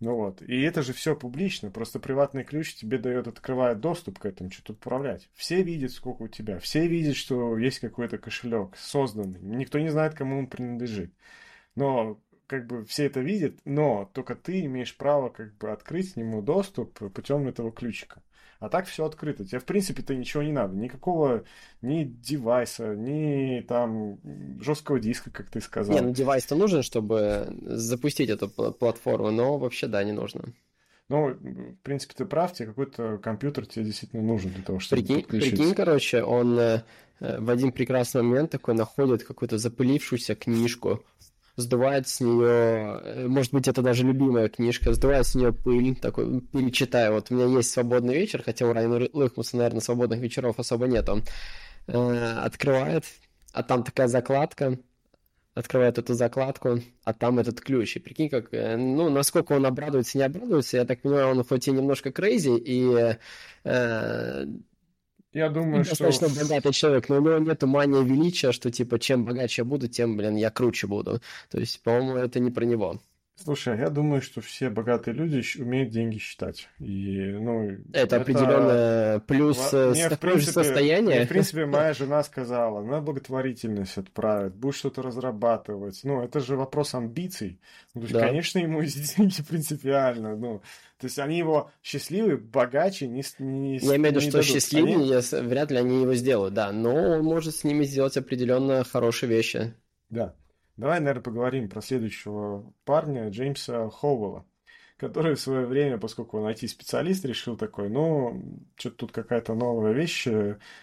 Ну 0.00 0.14
вот. 0.14 0.42
И 0.42 0.60
это 0.60 0.82
же 0.82 0.92
все 0.92 1.16
публично. 1.16 1.70
Просто 1.70 1.98
приватный 1.98 2.44
ключ 2.44 2.74
тебе 2.74 2.98
дает, 2.98 3.26
открывает 3.26 3.80
доступ 3.80 4.18
к 4.18 4.26
этому, 4.26 4.50
что 4.50 4.62
тут 4.62 4.76
управлять. 4.76 5.28
Все 5.34 5.62
видят, 5.62 5.90
сколько 5.90 6.22
у 6.22 6.28
тебя. 6.28 6.60
Все 6.60 6.86
видят, 6.86 7.16
что 7.16 7.58
есть 7.58 7.80
какой-то 7.80 8.18
кошелек 8.18 8.76
созданный. 8.76 9.40
Никто 9.40 9.78
не 9.78 9.88
знает, 9.88 10.14
кому 10.14 10.38
он 10.38 10.46
принадлежит. 10.46 11.12
Но 11.74 12.20
как 12.46 12.66
бы 12.66 12.84
все 12.86 13.06
это 13.06 13.20
видят, 13.20 13.58
но 13.64 14.10
только 14.14 14.34
ты 14.34 14.60
имеешь 14.64 14.96
право 14.96 15.28
как 15.28 15.56
бы 15.58 15.70
открыть 15.70 16.14
к 16.14 16.16
нему 16.16 16.42
доступ 16.42 16.98
путем 17.12 17.46
этого 17.46 17.72
ключика. 17.72 18.22
А 18.60 18.68
так 18.68 18.86
все 18.86 19.04
открыто. 19.04 19.44
Тебе, 19.44 19.60
в 19.60 19.64
принципе-то, 19.64 20.14
ничего 20.16 20.42
не 20.42 20.50
надо. 20.52 20.74
Никакого 20.74 21.44
ни 21.80 22.04
девайса, 22.04 22.96
ни 22.96 23.60
там 23.60 24.18
жесткого 24.60 24.98
диска, 24.98 25.30
как 25.30 25.48
ты 25.48 25.60
сказал. 25.60 25.94
Не, 25.94 26.02
ну 26.02 26.10
девайс-то 26.12 26.56
нужен, 26.56 26.82
чтобы 26.82 27.56
запустить 27.62 28.30
эту 28.30 28.48
платформу, 28.48 29.30
но 29.30 29.58
вообще, 29.58 29.86
да, 29.86 30.02
не 30.02 30.12
нужно. 30.12 30.44
Ну, 31.08 31.30
в 31.30 31.76
принципе, 31.82 32.14
ты 32.16 32.26
прав, 32.26 32.52
тебе 32.52 32.68
какой-то 32.68 33.18
компьютер 33.18 33.64
тебе 33.64 33.84
действительно 33.86 34.22
нужен 34.22 34.50
для 34.52 34.62
того, 34.62 34.78
чтобы 34.78 35.02
прикинь, 35.02 35.22
прикинь, 35.22 35.74
короче, 35.74 36.22
он 36.22 36.58
э, 36.58 36.82
в 37.20 37.48
один 37.48 37.72
прекрасный 37.72 38.22
момент 38.22 38.50
такой 38.50 38.74
находит 38.74 39.24
какую-то 39.24 39.56
запылившуюся 39.56 40.34
книжку, 40.34 41.02
сдувает 41.58 42.08
с 42.08 42.20
нее, 42.20 43.00
э, 43.02 43.26
может 43.26 43.52
быть, 43.52 43.66
это 43.68 43.82
даже 43.82 44.04
любимая 44.04 44.48
книжка, 44.48 44.92
сдувает 44.92 45.26
с 45.26 45.34
нее 45.34 45.52
пыль, 45.52 45.96
такой, 45.96 46.40
перечитаю. 46.40 47.14
Вот 47.14 47.30
у 47.30 47.34
меня 47.34 47.46
есть 47.46 47.70
свободный 47.70 48.14
вечер, 48.14 48.42
хотя 48.44 48.66
у 48.66 48.72
Райана 48.72 49.08
Лыхмуса, 49.12 49.56
наверное, 49.56 49.80
свободных 49.80 50.20
вечеров 50.20 50.58
особо 50.58 50.86
нету. 50.86 51.22
Э, 51.88 52.38
открывает, 52.44 53.04
а 53.52 53.62
там 53.62 53.82
такая 53.82 54.06
закладка, 54.06 54.78
открывает 55.54 55.98
эту 55.98 56.14
закладку, 56.14 56.80
а 57.04 57.12
там 57.12 57.40
этот 57.40 57.60
ключ. 57.60 57.96
И 57.96 58.00
прикинь, 58.00 58.28
как, 58.28 58.54
э, 58.54 58.76
ну, 58.76 59.10
насколько 59.10 59.52
он 59.52 59.66
обрадуется, 59.66 60.16
не 60.16 60.24
обрадуется. 60.24 60.76
Я 60.76 60.84
так 60.84 61.02
понимаю, 61.02 61.28
он 61.28 61.44
хоть 61.44 61.66
и 61.66 61.72
немножко 61.72 62.12
крейзи, 62.12 62.56
и 62.56 63.16
э, 63.64 64.46
я 65.32 65.48
думаю, 65.50 65.84
достаточно 65.84 66.28
что... 66.28 66.40
богатый 66.40 66.72
человек, 66.72 67.08
но 67.08 67.16
у 67.16 67.20
него 67.20 67.38
нет 67.38 67.62
мания 67.62 68.00
величия, 68.00 68.52
что 68.52 68.70
типа 68.70 68.98
чем 68.98 69.24
богаче 69.24 69.62
я 69.62 69.64
буду, 69.66 69.88
тем, 69.88 70.16
блин, 70.16 70.36
я 70.36 70.50
круче 70.50 70.86
буду. 70.86 71.20
То 71.50 71.58
есть, 71.58 71.82
по-моему, 71.82 72.16
это 72.16 72.40
не 72.40 72.50
про 72.50 72.64
него. 72.64 73.00
Слушай, 73.42 73.78
я 73.78 73.88
думаю, 73.88 74.20
что 74.20 74.40
все 74.40 74.68
богатые 74.68 75.14
люди 75.14 75.42
умеют 75.60 75.90
деньги 75.90 76.18
считать. 76.18 76.68
И, 76.80 77.36
ну, 77.40 77.70
это, 77.92 78.16
это... 78.16 78.16
определенно 78.16 79.22
плюс 79.26 79.72
мне, 79.72 80.08
в 80.08 80.18
принципе, 80.18 80.52
состояние. 80.52 81.16
Мне, 81.16 81.24
в 81.24 81.28
принципе, 81.28 81.66
моя 81.66 81.94
жена 81.94 82.22
сказала, 82.24 82.82
на 82.82 83.00
благотворительность 83.00 83.96
отправить, 83.96 84.54
будешь 84.54 84.76
что-то 84.76 85.02
разрабатывать. 85.02 86.00
Ну, 86.02 86.22
это 86.22 86.40
же 86.40 86.56
вопрос 86.56 86.94
амбиций. 86.94 87.60
Ну, 87.94 88.00
то 88.00 88.06
есть, 88.06 88.14
да. 88.14 88.26
конечно, 88.26 88.58
ему 88.58 88.82
эти 88.82 88.98
деньги 89.16 89.42
принципиально. 89.42 90.36
Ну, 90.36 90.60
то 90.98 91.06
есть 91.06 91.18
они 91.20 91.38
его 91.38 91.70
счастливы, 91.82 92.36
богаче 92.36 93.06
не 93.06 93.22
не 93.38 93.78
Я 93.78 93.96
имею 93.96 94.14
в 94.14 94.16
виду, 94.16 94.20
что 94.20 94.32
дадут. 94.32 94.46
счастливее, 94.46 95.18
они... 95.18 95.48
вряд 95.48 95.70
ли 95.70 95.78
они 95.78 96.02
его 96.02 96.14
сделают, 96.14 96.54
да. 96.54 96.72
Но 96.72 96.92
он 96.92 97.24
может 97.24 97.54
с 97.54 97.62
ними 97.62 97.84
сделать 97.84 98.16
определенно 98.16 98.82
хорошие 98.82 99.30
вещи. 99.30 99.74
Да. 100.10 100.34
Давай, 100.78 101.00
наверное, 101.00 101.22
поговорим 101.24 101.68
про 101.68 101.82
следующего 101.82 102.72
парня, 102.84 103.30
Джеймса 103.30 103.90
Хоуэлла, 103.90 104.46
который 104.96 105.34
в 105.34 105.40
свое 105.40 105.66
время, 105.66 105.98
поскольку 105.98 106.38
он 106.38 106.48
IT-специалист, 106.48 107.24
решил 107.24 107.56
такой, 107.56 107.88
ну, 107.90 108.40
что-то 108.76 108.96
тут 108.98 109.12
какая-то 109.12 109.54
новая 109.54 109.92
вещь, 109.92 110.28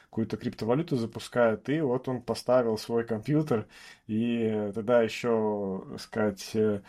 какую-то 0.10 0.36
криптовалюту 0.36 0.98
запускает, 0.98 1.70
и 1.70 1.80
вот 1.80 2.10
он 2.10 2.22
поставил 2.22 2.78
свой 2.78 3.06
компьютер, 3.06 3.70
и 4.08 4.70
тогда 4.76 5.02
еще, 5.02 5.86
сказать, 5.98 6.52
э, 6.56 6.82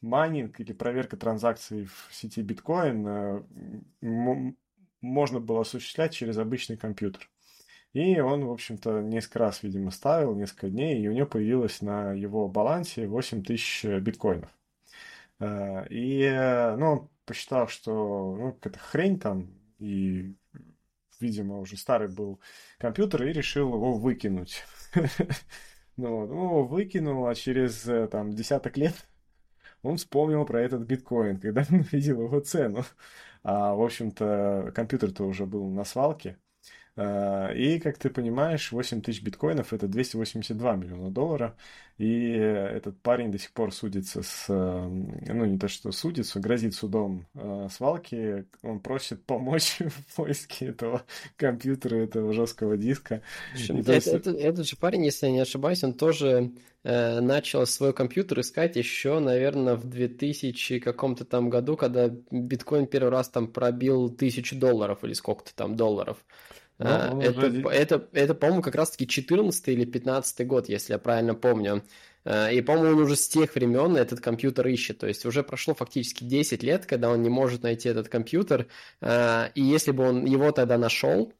майнинг 0.00 0.60
или 0.60 0.72
проверка 0.72 1.16
транзакций 1.16 1.86
в 1.86 2.08
сети 2.12 2.40
биткоин 2.40 3.42
э, 4.00 4.52
можно 5.00 5.40
было 5.40 5.62
осуществлять 5.62 6.14
через 6.14 6.38
обычный 6.38 6.76
компьютер. 6.76 7.31
И 7.92 8.18
он, 8.20 8.44
в 8.46 8.50
общем-то, 8.50 9.00
несколько 9.02 9.40
раз, 9.40 9.62
видимо, 9.62 9.90
ставил, 9.90 10.34
несколько 10.34 10.70
дней, 10.70 11.02
и 11.02 11.08
у 11.08 11.12
него 11.12 11.26
появилось 11.26 11.82
на 11.82 12.12
его 12.12 12.48
балансе 12.48 13.06
8 13.06 13.44
тысяч 13.44 13.84
биткоинов. 13.84 14.50
Э, 15.40 15.86
и, 15.88 16.22
э, 16.22 16.76
ну, 16.76 16.86
он 16.86 17.10
посчитал, 17.26 17.68
что, 17.68 18.36
ну, 18.36 18.52
какая-то 18.52 18.78
хрень 18.78 19.18
там, 19.18 19.50
и, 19.78 20.34
видимо, 21.20 21.58
уже 21.58 21.76
старый 21.76 22.08
был 22.08 22.40
компьютер, 22.78 23.24
и 23.24 23.32
решил 23.32 23.74
его 23.74 23.94
выкинуть. 23.94 24.64
Ну, 25.98 26.26
ну, 26.26 26.64
выкинул, 26.64 27.26
а 27.26 27.34
через, 27.34 27.86
э, 27.86 28.08
там, 28.08 28.32
десяток 28.32 28.78
лет 28.78 28.94
он 29.82 29.96
вспомнил 29.98 30.44
про 30.46 30.62
этот 30.62 30.82
биткоин, 30.82 31.38
когда 31.38 31.66
он 31.70 31.80
увидел 31.92 32.22
его 32.22 32.40
цену. 32.40 32.84
А, 33.42 33.74
в 33.74 33.82
общем-то, 33.82 34.72
компьютер-то 34.74 35.24
уже 35.24 35.44
был 35.46 35.68
на 35.68 35.84
свалке. 35.84 36.38
Э, 36.96 37.54
и, 37.56 37.78
как 37.78 37.98
ты 37.98 38.10
понимаешь, 38.10 38.70
8 38.70 39.00
тысяч 39.00 39.22
биткоинов– 39.22 39.72
это 39.74 39.88
282 39.88 40.76
миллиона 40.76 41.10
долларов. 41.10 41.54
И 41.98 42.30
этот 42.30 43.00
парень 43.00 43.30
до 43.30 43.38
сих 43.38 43.52
пор 43.52 43.72
судится 43.72 44.22
с... 44.22 44.48
Ну, 44.48 45.44
не 45.44 45.58
то, 45.58 45.68
что 45.68 45.92
судится, 45.92 46.40
грозит 46.40 46.74
судом 46.74 47.26
э, 47.34 47.68
свалки. 47.70 48.46
Он 48.62 48.80
просит 48.80 49.24
помочь 49.24 49.78
в 49.80 50.16
поиске 50.16 50.66
этого 50.66 51.02
компьютера, 51.36 51.96
этого 51.96 52.32
жесткого 52.32 52.76
диска. 52.76 53.22
Это, 53.68 53.92
есть... 53.92 54.08
это, 54.08 54.30
этот 54.30 54.66
же 54.66 54.76
парень, 54.76 55.04
если 55.04 55.26
я 55.26 55.32
не 55.32 55.40
ошибаюсь, 55.40 55.84
он 55.84 55.94
тоже 55.94 56.52
э, 56.82 57.20
начал 57.20 57.66
свой 57.66 57.92
компьютер 57.92 58.40
искать 58.40 58.76
еще, 58.76 59.18
наверное, 59.18 59.76
в 59.76 59.84
2000 59.88 60.80
каком-то 60.80 61.24
там 61.24 61.50
году, 61.50 61.76
когда 61.76 62.08
биткоин 62.30 62.86
первый 62.86 63.10
раз 63.10 63.28
там 63.28 63.46
пробил 63.46 64.08
тысячу 64.10 64.56
долларов 64.56 65.04
или 65.04 65.12
сколько-то 65.12 65.54
там 65.54 65.76
долларов. 65.76 66.18
Ну, 66.82 66.88
а, 66.88 67.22
это, 67.22 67.46
это, 67.46 67.68
это, 67.68 68.08
это, 68.12 68.34
по-моему, 68.34 68.62
как 68.62 68.74
раз-таки 68.74 69.06
14 69.06 69.68
или 69.68 69.84
15 69.84 70.46
год, 70.46 70.68
если 70.68 70.94
я 70.94 70.98
правильно 70.98 71.34
помню. 71.34 71.82
А, 72.24 72.50
и, 72.50 72.60
по-моему, 72.60 72.98
он 72.98 73.02
уже 73.04 73.16
с 73.16 73.28
тех 73.28 73.54
времен 73.54 73.96
этот 73.96 74.20
компьютер 74.20 74.66
ищет. 74.68 74.98
То 74.98 75.06
есть 75.06 75.24
уже 75.24 75.42
прошло 75.42 75.74
фактически 75.74 76.24
10 76.24 76.62
лет, 76.62 76.86
когда 76.86 77.10
он 77.10 77.22
не 77.22 77.28
может 77.28 77.62
найти 77.62 77.88
этот 77.88 78.08
компьютер. 78.08 78.66
А, 79.00 79.50
и 79.54 79.62
если 79.62 79.92
бы 79.92 80.08
он 80.08 80.24
его 80.24 80.50
тогда 80.52 80.78
нашел, 80.78 81.32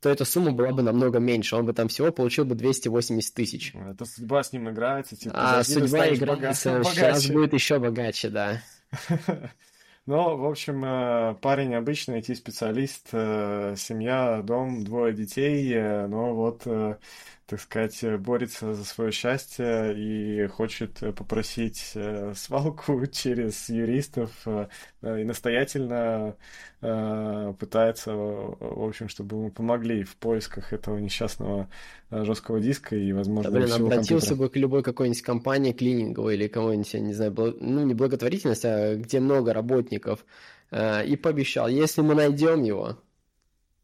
то 0.00 0.08
эта 0.08 0.24
сумма 0.24 0.52
была 0.52 0.72
бы 0.72 0.82
намного 0.82 1.18
меньше. 1.18 1.56
Он 1.56 1.66
бы 1.66 1.72
там 1.72 1.88
всего 1.88 2.10
получил 2.10 2.44
бы 2.44 2.54
280 2.54 3.34
тысяч. 3.34 3.74
Это 3.74 4.04
судьба 4.04 4.42
с 4.42 4.52
ним 4.52 4.70
играется. 4.70 5.16
Типа, 5.16 5.34
а 5.36 5.64
судьба 5.64 6.08
играется. 6.08 6.82
Сейчас 6.84 7.26
будет 7.26 7.52
еще 7.52 7.78
богаче, 7.78 8.30
да. 8.30 8.62
Ну, 10.10 10.36
в 10.36 10.44
общем, 10.44 10.84
э, 10.84 11.36
парень 11.40 11.72
обычный 11.76 12.18
IT-специалист, 12.18 13.10
э, 13.12 13.76
семья, 13.76 14.42
дом, 14.42 14.82
двое 14.82 15.12
детей, 15.14 15.72
э, 15.72 16.08
но 16.08 16.34
вот 16.34 16.66
так 17.50 17.60
сказать, 17.60 18.20
борется 18.20 18.74
за 18.74 18.84
свое 18.84 19.10
счастье 19.10 19.92
и 19.96 20.46
хочет 20.46 21.00
попросить 21.16 21.90
э, 21.96 22.32
свалку 22.36 23.04
через 23.12 23.68
юристов 23.68 24.30
э, 24.46 24.68
и 25.02 25.24
настоятельно 25.24 26.36
э, 26.80 27.54
пытается, 27.58 28.14
в 28.14 28.86
общем, 28.86 29.08
чтобы 29.08 29.36
ему 29.36 29.50
помогли 29.50 30.04
в 30.04 30.14
поисках 30.14 30.72
этого 30.72 30.98
несчастного 30.98 31.68
жесткого 32.12 32.60
диска 32.60 32.94
и, 32.94 33.12
возможно, 33.12 33.50
да, 33.50 33.58
блин, 33.58 33.68
всего 33.68 33.86
обратился 33.86 34.28
компьютера. 34.28 34.36
бы 34.36 34.48
к 34.50 34.56
любой 34.56 34.82
какой-нибудь 34.84 35.22
компании 35.22 35.72
клининговой 35.72 36.36
или 36.36 36.46
кого-нибудь, 36.46 36.94
я 36.94 37.00
не 37.00 37.14
знаю, 37.14 37.34
ну, 37.36 37.84
не 37.84 37.94
благотворительность, 37.94 38.64
а 38.64 38.94
где 38.94 39.18
много 39.18 39.52
работников, 39.52 40.24
и 40.72 41.18
пообещал, 41.20 41.66
если 41.66 42.00
мы 42.00 42.14
найдем 42.14 42.62
его, 42.62 42.96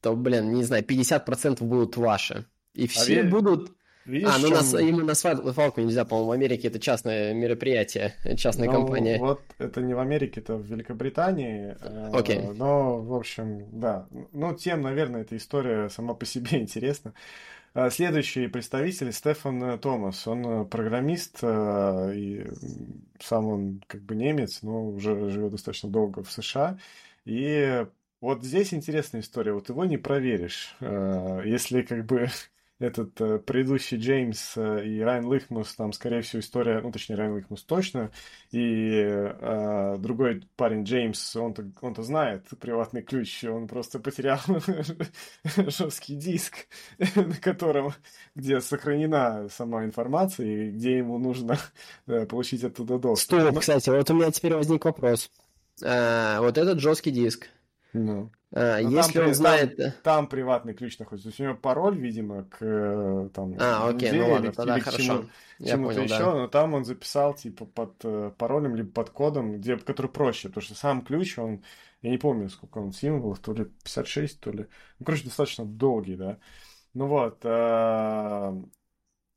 то, 0.01 0.15
блин, 0.15 0.53
не 0.55 0.63
знаю, 0.63 0.85
50% 0.85 1.65
будут 1.65 1.97
ваши. 1.97 2.47
И 2.77 2.85
а 2.85 2.89
все 2.89 3.23
а 3.23 3.25
будут... 3.25 3.73
Видишь, 4.07 4.29
а, 4.33 4.39
ну 4.39 4.49
чем... 4.49 4.73
на, 4.73 4.81
именно 4.81 5.05
на 5.05 5.15
свалку 5.15 5.81
нельзя, 5.81 6.05
по-моему, 6.05 6.29
в 6.29 6.33
Америке 6.33 6.69
это 6.69 6.79
частное 6.79 7.35
мероприятие, 7.35 8.15
частная 8.37 8.69
ну, 8.69 8.75
компания. 8.75 9.19
Вот 9.19 9.41
это 9.59 9.81
не 9.81 9.95
в 9.95 9.99
Америке, 9.99 10.41
это 10.41 10.55
в 10.55 10.65
Великобритании. 10.65 11.77
Э, 11.81 12.11
Окей. 12.13 12.39
Okay. 12.39 12.55
Но, 12.55 13.03
в 13.03 13.13
общем, 13.15 13.67
да. 13.73 14.07
Ну, 14.33 14.55
тем, 14.55 14.83
наверное, 14.83 15.23
эта 15.23 15.37
история 15.37 15.89
сама 15.89 16.15
по 16.15 16.25
себе 16.25 16.51
интересна. 16.61 17.15
Э, 17.75 17.91
следующий 17.91 18.47
представитель 18.47 19.13
Стефан 19.13 19.77
Томас. 19.81 20.25
Он 20.29 20.47
э, 20.47 20.65
программист, 20.67 21.43
и 21.43 22.47
сам 23.21 23.47
он 23.47 23.83
как 23.89 24.03
бы 24.03 24.15
немец, 24.15 24.61
но 24.63 24.87
уже 24.87 25.31
живет 25.31 25.51
достаточно 25.51 25.91
долго 25.91 26.23
в 26.23 26.31
США. 26.31 26.79
И 27.25 27.85
вот 28.21 28.45
здесь 28.45 28.73
интересная 28.73 29.23
история. 29.23 29.53
Вот 29.53 29.69
его 29.69 29.85
не 29.85 29.97
проверишь. 29.97 30.77
Если 30.81 31.83
как 31.83 32.07
бы 32.07 32.29
этот 32.79 33.19
э, 33.21 33.39
предыдущий 33.39 33.97
Джеймс 33.97 34.57
э, 34.57 34.87
и 34.87 35.01
Райан 35.01 35.33
Лихмус, 35.33 35.75
там, 35.75 35.93
скорее 35.93 36.21
всего, 36.21 36.41
история, 36.41 36.81
ну, 36.81 36.93
точнее, 36.93 37.17
Райан 37.17 37.37
Лихмус 37.37 37.63
точно, 37.65 38.11
и 38.51 38.91
э, 39.03 39.97
другой 39.99 40.43
парень 40.57 40.85
Джеймс, 40.85 41.37
он-то, 41.37 41.71
он-то 41.81 42.03
знает 42.03 42.45
приватный 42.61 43.03
ключ, 43.03 43.45
он 43.45 43.67
просто 43.67 43.99
потерял 43.99 44.41
жесткий 45.57 46.17
диск, 46.17 46.67
на 47.15 47.37
котором, 47.37 47.93
где 48.35 48.61
сохранена 48.61 49.49
сама 49.49 49.85
информация, 49.85 50.47
и 50.47 50.71
где 50.71 50.99
ему 50.99 51.19
нужно 51.19 51.59
э, 52.07 52.27
получить 52.27 52.63
оттуда 52.63 52.99
доступ. 52.99 53.41
Стоп, 53.41 53.59
кстати, 53.59 53.89
вот 53.89 54.11
у 54.11 54.15
меня 54.15 54.31
теперь 54.31 54.55
возник 54.55 54.85
вопрос. 54.85 55.31
А, 55.83 56.41
вот 56.41 56.59
этот 56.59 56.81
жесткий 56.81 57.11
диск, 57.11 57.49
ну. 57.95 58.31
А, 58.53 58.81
Но 58.81 58.91
если 58.91 59.21
он 59.21 59.35
знает... 59.35 59.77
Там, 59.77 59.93
там 60.03 60.27
приватный 60.29 60.75
ключ 60.75 60.99
находится. 60.99 61.29
То 61.29 61.31
есть 61.31 61.41
у 61.41 61.45
него 61.45 61.55
пароль, 61.55 61.99
видимо, 61.99 62.45
к 62.45 62.59
э, 62.61 63.29
там, 63.35 63.55
а, 63.59 63.89
окей, 63.89 64.13
ну 64.13 64.31
ладно, 64.31 64.53
тогда 64.53 64.79
хорошо. 64.79 65.03
Чему, 65.03 65.25
Я 65.59 65.73
чему-то 65.73 65.95
понял, 65.95 66.05
еще, 66.05 66.19
да. 66.19 66.35
но 66.35 66.49
там 66.49 66.75
он 66.75 66.85
записал 66.85 67.35
типа 67.35 67.65
под 67.67 67.95
э, 68.05 68.31
паролем 68.39 68.77
либо 68.77 68.91
под 68.93 69.11
кодом, 69.11 69.57
где, 69.57 69.77
который 69.77 70.11
проще, 70.11 70.49
потому 70.49 70.63
что 70.63 70.75
сам 70.75 71.05
ключ, 71.05 71.39
он, 71.39 71.65
я 72.03 72.11
не 72.11 72.19
помню, 72.19 72.49
сколько 72.49 72.79
он 72.79 72.93
символов, 72.93 73.41
то 73.41 73.53
ли 73.53 73.65
56, 73.65 74.41
то 74.41 74.53
ли... 74.53 74.67
Ну, 74.99 75.07
короче, 75.07 75.25
достаточно 75.25 75.65
долгий, 75.65 76.15
да. 76.15 76.39
Ну 76.95 77.09
вот, 77.09 77.41
э, 77.45 77.49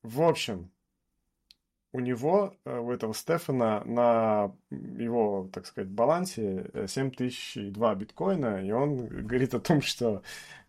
в 0.03 0.21
общем, 0.21 0.71
у 1.91 1.99
него, 1.99 2.55
э, 2.65 2.77
у 2.77 2.91
этого 2.91 3.13
Стефана, 3.13 3.83
на 3.85 4.53
его, 4.69 5.49
так 5.51 5.65
сказать, 5.65 5.89
балансе 5.89 6.69
7002 6.87 7.91
э, 7.91 7.95
биткоина, 7.95 8.65
и 8.65 8.71
он 8.71 9.07
говорит 9.25 9.53
о 9.53 9.59
том, 9.59 9.81
что 9.81 10.21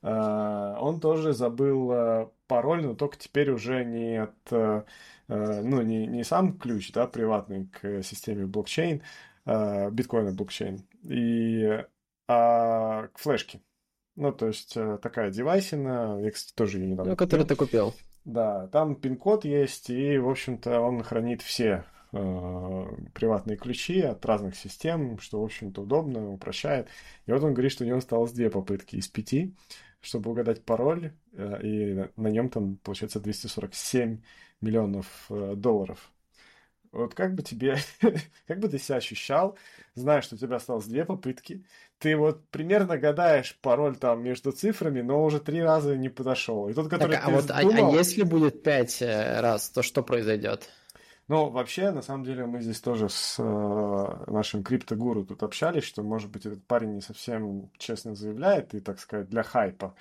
э, 0.02 0.08
он 0.08 1.00
тоже 1.00 1.32
забыл 1.34 1.92
э, 1.92 2.28
пароль, 2.46 2.84
но 2.84 2.94
только 2.94 3.18
теперь 3.18 3.50
уже 3.50 3.84
не 3.84 4.22
от, 4.22 4.52
э, 4.52 4.82
ну, 5.28 5.82
не, 5.82 6.06
не 6.06 6.24
сам 6.24 6.58
ключ, 6.58 6.92
да, 6.92 7.06
приватный 7.06 7.66
к 7.66 8.02
системе 8.02 8.46
блокчейн, 8.46 9.02
э, 9.44 9.90
биткоина 9.90 10.32
блокчейн, 10.32 10.86
и, 11.02 11.84
а 12.28 13.08
к 13.08 13.18
флешке. 13.18 13.60
Ну, 14.16 14.32
то 14.32 14.48
есть 14.48 14.74
такая 15.02 15.30
девайсина, 15.30 16.18
я, 16.20 16.30
кстати, 16.30 16.54
тоже 16.54 16.78
ее 16.78 16.88
недавно 16.88 17.12
Ну, 17.12 17.16
которую 17.16 17.46
ты 17.46 17.56
купил. 17.56 17.94
Да, 18.24 18.68
там 18.68 18.96
пин-код 18.96 19.44
есть, 19.44 19.90
и, 19.90 20.18
в 20.18 20.28
общем-то, 20.28 20.80
он 20.80 21.02
хранит 21.02 21.40
все 21.42 21.84
э, 22.12 22.86
приватные 23.14 23.56
ключи 23.56 24.00
от 24.02 24.24
разных 24.26 24.56
систем, 24.56 25.18
что, 25.18 25.40
в 25.40 25.44
общем-то, 25.44 25.82
удобно, 25.82 26.30
упрощает. 26.30 26.88
И 27.26 27.32
вот 27.32 27.42
он 27.42 27.54
говорит, 27.54 27.72
что 27.72 27.84
у 27.84 27.86
него 27.86 27.98
осталось 27.98 28.32
две 28.32 28.50
попытки 28.50 28.96
из 28.96 29.08
пяти, 29.08 29.54
чтобы 30.00 30.30
угадать 30.30 30.64
пароль, 30.64 31.12
э, 31.32 31.60
и 31.62 32.08
на 32.16 32.28
нем 32.28 32.50
там, 32.50 32.76
получается, 32.76 33.20
247 33.20 34.20
миллионов 34.60 35.26
э, 35.30 35.54
долларов. 35.56 36.12
Вот 36.92 37.14
как 37.14 37.35
бы 37.35 37.42
тебе, 37.42 37.76
как 38.47 38.59
бы 38.59 38.68
ты 38.68 38.78
себя 38.78 38.97
ощущал, 38.97 39.56
зная, 39.94 40.23
что 40.23 40.35
у 40.35 40.38
тебя 40.38 40.56
осталось 40.56 40.87
две 40.87 41.04
попытки, 41.04 41.64
ты 41.99 42.16
вот 42.16 42.49
примерно 42.49 42.99
гадаешь 42.99 43.56
пароль 43.61 43.97
там 43.97 44.23
между 44.23 44.52
цифрами, 44.52 45.00
но 45.00 45.25
уже 45.25 45.38
три 45.38 45.62
раза 45.62 45.97
не 45.97 46.09
подошел. 46.09 46.68
И 46.68 46.75
тот, 46.75 46.88
который 46.88 47.12
так, 47.12 47.28
а, 47.28 47.30
вот, 47.30 47.47
думал... 47.47 47.90
а, 47.90 47.92
а 47.92 47.97
если 47.97 48.25
будет 48.25 48.62
пять 48.62 49.00
э, 49.02 49.40
раз, 49.40 49.70
то 49.70 49.82
что 49.82 50.02
произойдет? 50.02 50.68
Ну, 51.28 51.49
вообще, 51.49 51.92
на 51.92 52.02
самом 52.02 52.25
деле, 52.25 52.44
мы 52.44 52.61
здесь 52.61 52.80
тоже 52.80 53.09
с 53.09 53.37
э, 53.38 54.25
нашим 54.26 54.64
криптогуру 54.64 55.25
тут 55.25 55.44
общались, 55.44 55.85
что, 55.85 56.02
может 56.02 56.28
быть, 56.28 56.44
этот 56.44 56.64
парень 56.64 56.94
не 56.94 57.00
совсем 57.02 57.70
честно 57.78 58.16
заявляет 58.16 58.75
и, 58.75 58.80
так 58.80 58.99
сказать, 58.99 59.28
для 59.28 59.44
хайпа. 59.44 59.94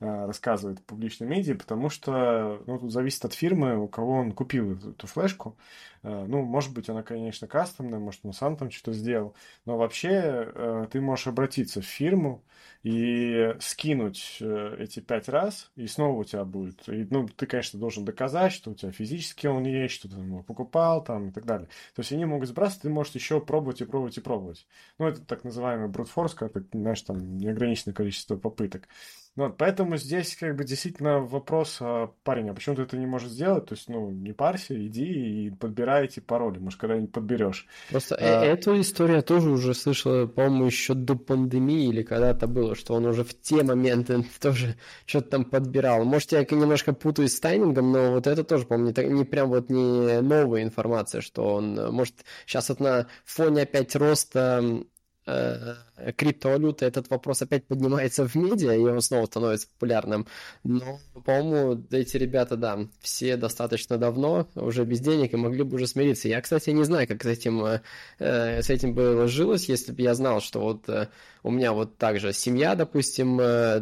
Э, 0.00 0.26
рассказывает 0.26 0.80
в 0.80 0.82
публичном 0.82 1.28
медиа, 1.28 1.54
потому 1.54 1.88
что 1.88 2.60
ну, 2.66 2.80
тут 2.80 2.90
зависит 2.90 3.24
от 3.24 3.32
фирмы, 3.32 3.78
у 3.78 3.86
кого 3.86 4.14
он 4.14 4.32
купил 4.32 4.72
эту, 4.72 4.90
эту 4.90 5.06
флешку. 5.06 5.56
Э, 6.02 6.24
ну, 6.26 6.42
может 6.42 6.74
быть, 6.74 6.88
она, 6.88 7.04
конечно, 7.04 7.46
кастомная, 7.46 8.00
может, 8.00 8.20
он 8.24 8.32
сам 8.32 8.56
там 8.56 8.72
что-то 8.72 8.92
сделал, 8.92 9.34
но 9.64 9.78
вообще 9.78 10.10
э, 10.10 10.86
ты 10.90 11.00
можешь 11.00 11.28
обратиться 11.28 11.80
в 11.80 11.84
фирму 11.84 12.42
и 12.82 13.54
скинуть 13.60 14.42
эти 14.42 15.00
пять 15.00 15.28
раз, 15.28 15.70
и 15.76 15.86
снова 15.86 16.18
у 16.18 16.24
тебя 16.24 16.44
будет. 16.44 16.86
И, 16.88 17.06
ну, 17.08 17.26
ты, 17.28 17.46
конечно, 17.46 17.78
должен 17.78 18.04
доказать, 18.04 18.52
что 18.52 18.72
у 18.72 18.74
тебя 18.74 18.90
физически 18.90 19.46
он 19.46 19.64
есть, 19.64 19.94
что 19.94 20.08
ты 20.08 20.16
его 20.16 20.42
покупал 20.42 21.02
там 21.02 21.28
и 21.28 21.32
так 21.32 21.46
далее. 21.46 21.68
То 21.94 22.00
есть 22.00 22.12
они 22.12 22.24
могут 22.26 22.48
сбрасывать, 22.48 22.82
ты 22.82 22.90
можешь 22.90 23.14
еще 23.14 23.40
пробовать 23.40 23.80
и 23.80 23.84
пробовать 23.86 24.18
и 24.18 24.20
пробовать. 24.20 24.66
Ну, 24.98 25.06
это 25.06 25.22
так 25.22 25.44
называемый 25.44 25.88
force, 25.88 26.34
когда, 26.34 26.60
знаешь, 26.72 27.00
там 27.02 27.38
неограниченное 27.38 27.94
количество 27.94 28.36
попыток. 28.36 28.88
Ну, 29.36 29.46
вот, 29.46 29.56
поэтому 29.56 29.96
здесь 29.96 30.36
как 30.36 30.54
бы 30.54 30.62
действительно 30.62 31.18
вопрос, 31.18 31.78
а, 31.80 32.12
парень, 32.22 32.50
а 32.50 32.54
почему 32.54 32.76
ты 32.76 32.82
это 32.82 32.96
не 32.96 33.06
можешь 33.06 33.30
сделать? 33.30 33.66
То 33.66 33.74
есть, 33.74 33.88
ну, 33.88 34.10
не 34.12 34.32
парься, 34.32 34.74
иди 34.86 35.46
и 35.46 35.50
подбирай 35.50 36.04
эти 36.04 36.20
пароли, 36.20 36.60
может, 36.60 36.78
когда-нибудь 36.78 37.10
подберешь. 37.10 37.66
Просто 37.90 38.14
э, 38.14 38.20
а... 38.20 38.44
эту 38.44 38.80
историю 38.80 39.16
я 39.16 39.22
тоже 39.22 39.50
уже 39.50 39.74
слышал, 39.74 40.28
по-моему, 40.28 40.66
еще 40.66 40.94
до 40.94 41.16
пандемии 41.16 41.88
или 41.88 42.04
когда-то 42.04 42.46
было, 42.46 42.76
что 42.76 42.94
он 42.94 43.06
уже 43.06 43.24
в 43.24 43.34
те 43.40 43.64
моменты 43.64 44.24
тоже 44.40 44.76
что-то 45.04 45.30
там 45.30 45.44
подбирал. 45.44 46.04
Может, 46.04 46.30
я 46.30 46.42
немножко 46.42 46.92
путаюсь 46.92 47.34
с 47.34 47.40
таймингом, 47.40 47.90
но 47.90 48.12
вот 48.12 48.28
это 48.28 48.44
тоже, 48.44 48.66
по-моему, 48.66 48.94
не, 48.96 49.18
не 49.18 49.24
прям 49.24 49.48
вот 49.48 49.68
не 49.68 50.20
новая 50.20 50.62
информация, 50.62 51.20
что 51.22 51.54
он, 51.54 51.74
может, 51.92 52.14
сейчас 52.46 52.68
вот 52.68 52.78
на 52.78 53.08
фоне 53.24 53.62
опять 53.62 53.96
роста 53.96 54.60
э, 54.62 54.84
криптовалюты 55.24 56.84
этот 56.86 57.08
вопрос 57.10 57.42
опять 57.42 57.66
поднимается 57.66 58.26
в 58.28 58.34
медиа, 58.34 58.74
и 58.74 58.80
он 58.80 59.00
снова 59.00 59.26
становится 59.26 59.68
популярным. 59.68 60.26
Но, 60.64 60.98
по-моему, 61.24 61.82
эти 61.90 62.16
ребята, 62.16 62.56
да, 62.56 62.78
все 63.00 63.36
достаточно 63.36 63.96
давно 63.96 64.46
уже 64.54 64.84
без 64.84 65.00
денег 65.00 65.32
и 65.32 65.36
могли 65.36 65.62
бы 65.62 65.76
уже 65.76 65.86
смириться. 65.86 66.28
Я, 66.28 66.40
кстати, 66.40 66.70
не 66.70 66.84
знаю, 66.84 67.08
как 67.08 67.22
с 67.22 67.26
этим, 67.26 67.64
э, 67.64 68.62
с 68.62 68.68
этим 68.70 68.94
бы 68.94 69.26
жилось, 69.28 69.68
если 69.68 69.92
бы 69.92 70.02
я 70.02 70.14
знал, 70.14 70.40
что 70.40 70.60
вот 70.60 70.88
э, 70.88 71.08
у 71.42 71.50
меня 71.50 71.72
вот 71.72 71.96
также 71.96 72.32
семья, 72.32 72.74
допустим, 72.74 73.40
э, 73.40 73.80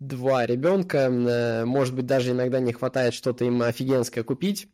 два 0.00 0.46
ребенка, 0.46 1.08
э, 1.08 1.64
может 1.64 1.94
быть, 1.94 2.06
даже 2.06 2.32
иногда 2.32 2.60
не 2.60 2.72
хватает 2.72 3.14
что-то 3.14 3.44
им 3.44 3.62
офигенское 3.62 4.24
купить, 4.24 4.68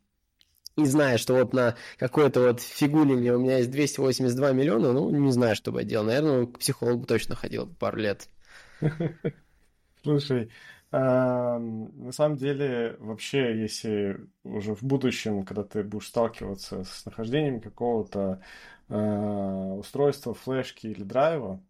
и 0.76 0.85
зная, 0.85 1.18
что 1.18 1.35
вот 1.35 1.52
на 1.52 1.76
какой-то 1.98 2.40
вот 2.40 2.61
фигулине 2.61 3.35
у 3.35 3.38
меня 3.38 3.59
есть 3.59 3.70
282 3.70 4.52
миллиона, 4.52 4.92
ну, 4.92 5.11
не 5.11 5.33
знаю, 5.33 5.56
что 5.56 5.72
бы 5.72 5.80
я 5.80 5.87
делал. 5.87 6.04
Наверное, 6.04 6.46
к 6.46 6.59
психологу 6.59 7.06
точно 7.06 7.35
ходил 7.35 7.66
пару 7.78 7.98
лет. 7.98 8.28
Слушай, 10.02 10.50
на 10.92 12.11
самом 12.12 12.37
деле, 12.37 12.96
вообще, 12.98 13.61
если 13.61 14.26
уже 14.42 14.74
в 14.74 14.83
будущем, 14.83 15.44
когда 15.44 15.62
ты 15.62 15.85
будешь 15.85 16.09
сталкиваться 16.09 16.85
с 16.85 17.04
нахождением 17.06 17.61
какого-то 17.61 18.42
а, 18.88 19.74
устройства, 19.74 20.35
флешки 20.35 20.88
или 20.88 21.04
драйва, 21.04 21.62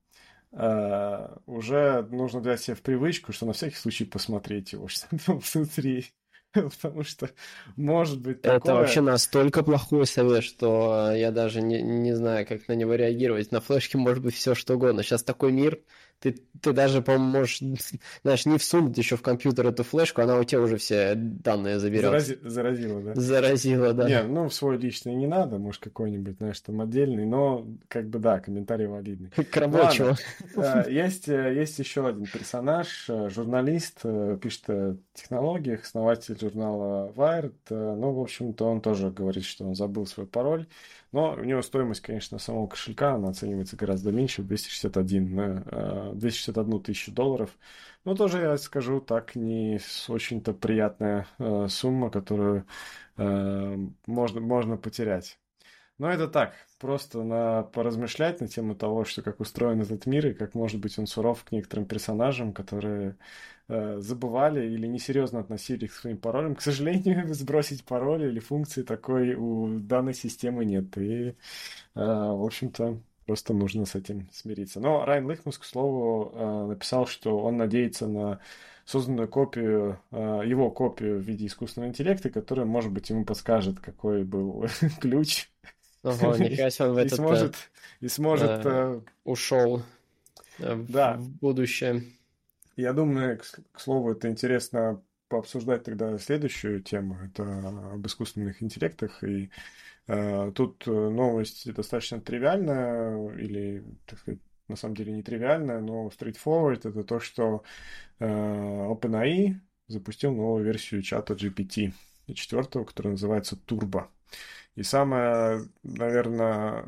а, 0.53 1.39
уже 1.45 2.03
нужно 2.11 2.41
взять 2.41 2.63
себе 2.63 2.77
в 2.77 2.83
привычку, 2.83 3.33
что 3.33 3.45
на 3.45 3.53
всякий 3.53 3.77
случай 3.77 4.07
посмотреть 4.07 4.73
его, 4.73 4.89
что 4.89 5.07
там 5.27 5.41
внутри. 5.41 6.07
потому 6.53 7.05
что 7.05 7.31
может 7.77 8.21
быть 8.21 8.43
такое... 8.43 8.59
Это 8.59 8.75
вообще 8.75 9.01
настолько 9.01 9.63
плохой 9.63 10.07
совет, 10.07 10.43
что 10.43 11.13
я 11.13 11.31
даже 11.31 11.63
не, 11.63 11.81
не 11.81 12.15
знаю, 12.15 12.47
как 12.47 12.67
на 12.69 12.73
него 12.73 12.95
реагировать. 12.95 13.53
На 13.53 13.61
флешке 13.61 13.99
может 13.99 14.23
быть 14.23 14.35
все 14.35 14.55
что 14.55 14.75
угодно. 14.75 15.03
Сейчас 15.03 15.23
такой 15.23 15.53
мир, 15.53 15.81
ты, 16.21 16.37
ты 16.61 16.73
даже, 16.73 17.01
по-моему, 17.01 17.39
можешь, 17.39 17.61
знаешь, 18.23 18.47
не 18.47 18.59
всунуть 18.59 18.97
еще 18.97 19.17
в 19.17 19.23
компьютер 19.23 19.67
эту 19.67 19.83
флешку, 19.85 20.21
она 20.21 20.39
у 20.39 20.45
тебя 20.45 20.61
уже 20.61 20.77
все 20.77 21.15
данные 21.15 21.79
заберет. 21.79 22.05
Зарази, 22.05 22.39
заразила, 22.43 23.01
да? 23.01 23.15
Заразила, 23.15 23.93
да. 23.95 24.09
Не, 24.09 24.23
ну, 24.25 24.49
в 24.49 24.55
свой 24.55 24.77
личный 24.77 25.15
не 25.15 25.27
надо, 25.27 25.59
может, 25.59 25.83
какой-нибудь, 25.83 26.37
знаешь, 26.37 26.61
там 26.61 26.83
отдельный, 26.83 27.25
но, 27.25 27.67
как 27.89 28.09
бы, 28.09 28.19
да, 28.19 28.39
комментарий 28.39 28.87
валидный. 28.87 29.31
К 29.51 29.57
рабочему. 29.57 30.15
Ладно. 30.55 30.85
Э, 30.87 30.93
есть, 30.93 31.29
э, 31.29 31.55
есть 31.55 31.79
еще 31.79 32.07
один 32.07 32.27
персонаж, 32.27 33.07
э, 33.09 33.31
журналист, 33.31 34.03
пишет 34.43 34.69
о 34.69 34.97
технологиях, 35.15 35.85
основатель 35.85 36.39
журнала 36.39 37.13
Wired. 37.17 37.55
Ну, 37.71 38.13
в 38.13 38.21
общем-то, 38.21 38.67
он 38.67 38.83
тоже 38.83 39.11
говорит, 39.11 39.45
что 39.45 39.65
он 39.65 39.75
забыл 39.75 40.07
свой 40.07 40.27
пароль. 40.27 40.67
Но 41.13 41.33
у 41.33 41.45
него 41.45 41.61
стоимость, 41.63 42.03
конечно, 42.03 42.39
самого 42.39 42.69
кошелька, 42.69 43.15
она 43.15 43.31
оценивается 43.31 43.77
гораздо 43.77 44.13
меньше, 44.13 44.43
261, 44.43 45.65
261 46.15 46.75
э, 46.77 46.81
тысячу 46.83 47.13
долларов. 47.13 47.51
Но 48.05 48.15
тоже, 48.15 48.39
я 48.39 48.57
скажу 48.59 49.01
так, 49.01 49.35
не 49.35 49.81
очень-то 50.09 50.53
приятная 50.53 51.27
э, 51.39 51.67
сумма, 51.69 52.11
которую 52.11 52.65
э, 53.17 53.77
можно, 54.07 54.41
можно 54.41 54.77
потерять. 54.77 55.39
Но 56.01 56.11
это 56.11 56.29
так, 56.29 56.55
просто 56.79 57.23
на 57.23 57.63
поразмышлять 57.63 58.41
на 58.41 58.49
тему 58.49 58.75
того, 58.75 59.05
что 59.05 59.21
как 59.21 59.39
устроен 59.39 59.83
этот 59.83 60.07
мир 60.07 60.29
и 60.29 60.33
как 60.33 60.55
может 60.55 60.81
быть 60.81 60.99
он 60.99 61.07
суров 61.07 61.45
к 61.45 61.53
некоторым 61.53 61.85
персонажам, 61.85 62.55
которые 62.55 63.17
э, 63.69 63.99
забывали 63.99 64.67
или 64.67 64.87
несерьезно 64.87 65.41
относились 65.41 65.91
к 65.91 65.97
своим 65.97 66.17
паролям. 66.17 66.55
К 66.55 66.63
сожалению, 66.63 67.35
сбросить 67.35 67.85
пароль 67.85 68.25
или 68.25 68.39
функции 68.39 68.81
такой 68.83 69.35
у 69.35 69.79
данной 69.79 70.15
системы 70.15 70.65
нет. 70.65 70.97
И, 70.97 71.29
э, 71.29 71.35
в 71.95 72.47
общем-то, 72.47 72.99
просто 73.27 73.53
нужно 73.53 73.85
с 73.85 73.95
этим 73.95 74.27
смириться. 74.33 74.81
Но 74.81 75.05
Райан 75.05 75.31
Лихмус, 75.31 75.59
к 75.59 75.65
слову, 75.65 76.33
э, 76.33 76.67
написал, 76.69 77.07
что 77.07 77.39
он 77.41 77.59
надеется 77.59 78.07
на 78.07 78.41
созданную 78.87 79.29
копию, 79.29 80.01
э, 80.13 80.43
его 80.47 80.71
копию 80.71 81.19
в 81.19 81.23
виде 81.23 81.45
искусственного 81.45 81.91
интеллекта, 81.91 82.31
которая, 82.31 82.65
может 82.65 82.91
быть, 82.91 83.11
ему 83.11 83.27
подскажет, 83.27 83.81
какой 83.81 84.25
был 84.25 84.65
ключ 85.03 85.51
Ого, 86.03 86.37
нифига 86.37 86.71
себе 86.71 86.89
он 86.89 86.95
в 86.95 86.99
этот... 86.99 87.13
И 87.13 87.17
сможет... 87.17 87.55
И 88.01 88.09
сможет 88.09 88.65
э, 88.65 89.01
ушел 89.25 89.83
да. 90.59 91.17
в 91.17 91.29
будущее. 91.29 92.05
Я 92.77 92.93
думаю, 92.93 93.39
к, 93.39 93.43
к 93.73 93.81
слову, 93.81 94.13
это 94.13 94.29
интересно 94.29 95.03
пообсуждать 95.29 95.85
тогда 95.85 96.17
следующую 96.19 96.83
тему. 96.83 97.19
Это 97.23 97.93
об 97.93 98.07
искусственных 98.07 98.63
интеллектах. 98.63 99.23
И 99.23 99.51
э, 100.07 100.53
тут 100.55 100.87
новость 100.87 101.73
достаточно 101.73 102.21
тривиальная 102.21 103.33
или, 103.35 103.85
так 104.07 104.19
сказать, 104.19 104.41
на 104.71 104.77
самом 104.77 104.95
деле 104.95 105.13
нетривиальное, 105.13 105.81
но 105.81 106.09
straightforward 106.09 106.89
это 106.89 107.05
то, 107.05 107.21
что 107.21 107.65
э, 108.19 108.27
OpenAI 108.27 109.57
запустил 109.89 110.33
новую 110.33 110.65
версию 110.65 111.03
чата 111.03 111.35
GPT 111.35 111.93
четвертого, 112.33 112.85
которая 112.85 113.13
называется 113.13 113.59
Turbo. 113.67 114.07
И 114.77 114.83
самое, 114.83 115.69
наверное, 115.83 116.85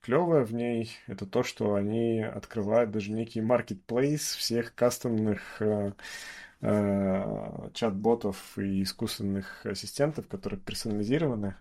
клевое 0.00 0.44
в 0.44 0.54
ней 0.54 0.96
это 1.06 1.26
то, 1.26 1.42
что 1.42 1.74
они 1.74 2.22
открывают 2.22 2.90
даже 2.90 3.12
некий 3.12 3.40
marketplace 3.40 4.36
всех 4.38 4.74
кастомных 4.74 5.60
э, 5.60 5.92
э, 6.62 7.70
чат-ботов 7.74 8.58
и 8.58 8.82
искусственных 8.82 9.66
ассистентов, 9.66 10.28
которые 10.28 10.60
персонализированы. 10.60 11.56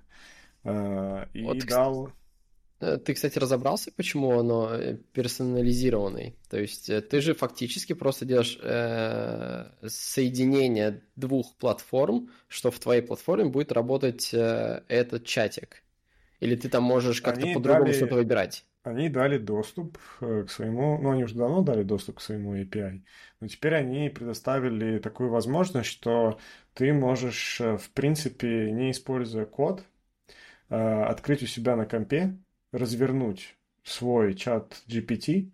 Э, 0.64 1.26
и 1.34 1.44
вот, 1.44 1.66
дал... 1.66 2.08
Э, 2.08 2.12
ты, 2.80 3.16
кстати, 3.16 3.40
разобрался, 3.40 3.92
почему 3.92 4.40
оно 4.40 4.70
э, 4.72 4.98
персонализированный? 5.14 6.36
То 6.50 6.60
есть 6.60 6.90
э, 6.90 7.02
ты 7.02 7.22
же 7.22 7.34
фактически 7.34 7.94
просто 7.94 8.26
делаешь 8.26 8.60
э, 8.62 9.66
соединение 9.88 11.02
двух 11.16 11.56
платформ, 11.56 12.30
что 12.48 12.70
в 12.70 12.80
твоей 12.80 13.02
платформе 13.02 13.46
будет 13.46 13.72
работать 13.72 14.32
э, 14.32 14.84
этот 14.90 15.26
чатик. 15.26 15.84
Или 16.40 16.56
ты 16.56 16.70
там 16.70 16.84
можешь 16.84 17.22
как-то 17.22 17.48
по-другому 17.52 17.86
дали... 17.86 17.96
что-то 17.96 18.14
выбирать? 18.14 18.64
Они 18.84 19.10
дали 19.10 19.40
доступ 19.40 19.98
к 20.20 20.48
своему, 20.48 21.00
ну 21.02 21.12
они 21.12 21.24
уже 21.24 21.34
давно 21.34 21.64
дали 21.64 21.82
доступ 21.82 22.18
к 22.18 22.22
своему 22.22 22.56
API, 22.56 23.02
но 23.42 23.48
теперь 23.48 23.74
они 23.74 24.10
предоставили 24.10 25.00
такую 25.00 25.30
возможность, 25.30 25.90
что 25.90 26.40
ты 26.74 26.94
можешь, 26.94 27.60
в 27.60 27.90
принципе, 27.94 28.72
не 28.72 28.92
используя 28.92 29.46
код, 29.46 29.84
открыть 30.70 31.44
у 31.44 31.48
себя 31.48 31.76
на 31.76 31.86
компе 31.86 32.38
развернуть 32.78 33.58
свой 33.84 34.36
чат 34.36 34.84
GPT 34.88 35.52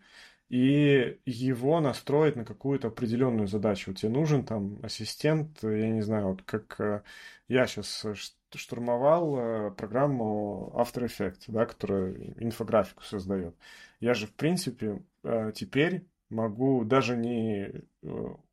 и 0.49 1.19
его 1.25 1.79
настроить 1.79 2.35
на 2.35 2.45
какую-то 2.45 2.89
определенную 2.89 3.47
задачу. 3.47 3.93
Тебе 3.93 4.11
нужен 4.11 4.45
там 4.45 4.79
ассистент, 4.83 5.63
я 5.63 5.89
не 5.89 6.01
знаю, 6.01 6.27
вот 6.27 6.43
как 6.43 6.79
э, 6.79 7.01
я 7.47 7.65
сейчас 7.65 8.05
штурмовал 8.53 9.37
э, 9.37 9.71
программу 9.71 10.71
After 10.75 11.05
Effects, 11.05 11.45
да, 11.47 11.65
которая 11.65 12.13
инфографику 12.37 13.03
создает. 13.03 13.55
Я 13.99 14.13
же, 14.13 14.27
в 14.27 14.33
принципе, 14.33 15.01
э, 15.23 15.51
теперь 15.55 16.05
могу, 16.29 16.83
даже 16.83 17.17
не 17.17 17.83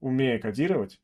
умея 0.00 0.38
кодировать, 0.38 1.00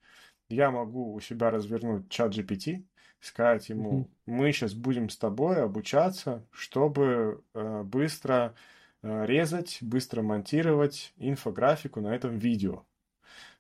я 0.49 0.71
могу 0.71 1.13
у 1.13 1.21
себя 1.21 1.51
развернуть 1.51 2.09
чат 2.09 2.33
GPT, 2.33 2.85
сказать 3.27 3.69
ему, 3.69 4.09
мы 4.27 4.53
сейчас 4.53 4.75
будем 4.75 5.09
с 5.09 5.17
тобой 5.17 5.63
обучаться, 5.63 6.45
чтобы 6.51 7.43
э, 7.55 7.83
быстро 7.83 8.55
э, 9.03 9.27
резать, 9.27 9.79
быстро 9.81 10.23
монтировать 10.23 11.13
инфографику 11.17 12.01
на 12.01 12.15
этом 12.15 12.39
видео. 12.39 12.85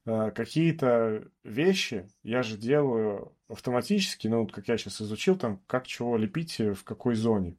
Э, 0.05 0.31
какие-то 0.35 1.25
вещи 1.45 2.09
я 2.23 2.43
же 2.43 2.57
делаю 2.57 3.33
автоматически, 3.49 4.29
ну, 4.29 4.41
вот 4.41 4.53
как 4.53 4.69
я 4.69 4.77
сейчас 4.79 5.01
изучил, 5.01 5.37
там, 5.37 5.61
как 5.67 5.87
чего 5.87 6.17
лепить 6.17 6.59
в 6.59 6.83
какой 6.85 7.15
зоне. 7.15 7.57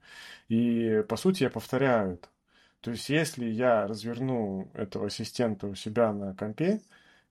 И, 0.50 1.04
по 1.08 1.16
сути, 1.16 1.44
я 1.44 1.50
повторяю 1.50 2.14
это. 2.14 2.30
То 2.82 2.92
есть, 2.92 3.10
если 3.10 3.46
я 3.46 3.88
разверну 3.88 4.70
этого 4.74 5.08
ассистента 5.08 5.68
у 5.68 5.76
себя 5.76 6.14
на 6.14 6.36
компе 6.36 6.82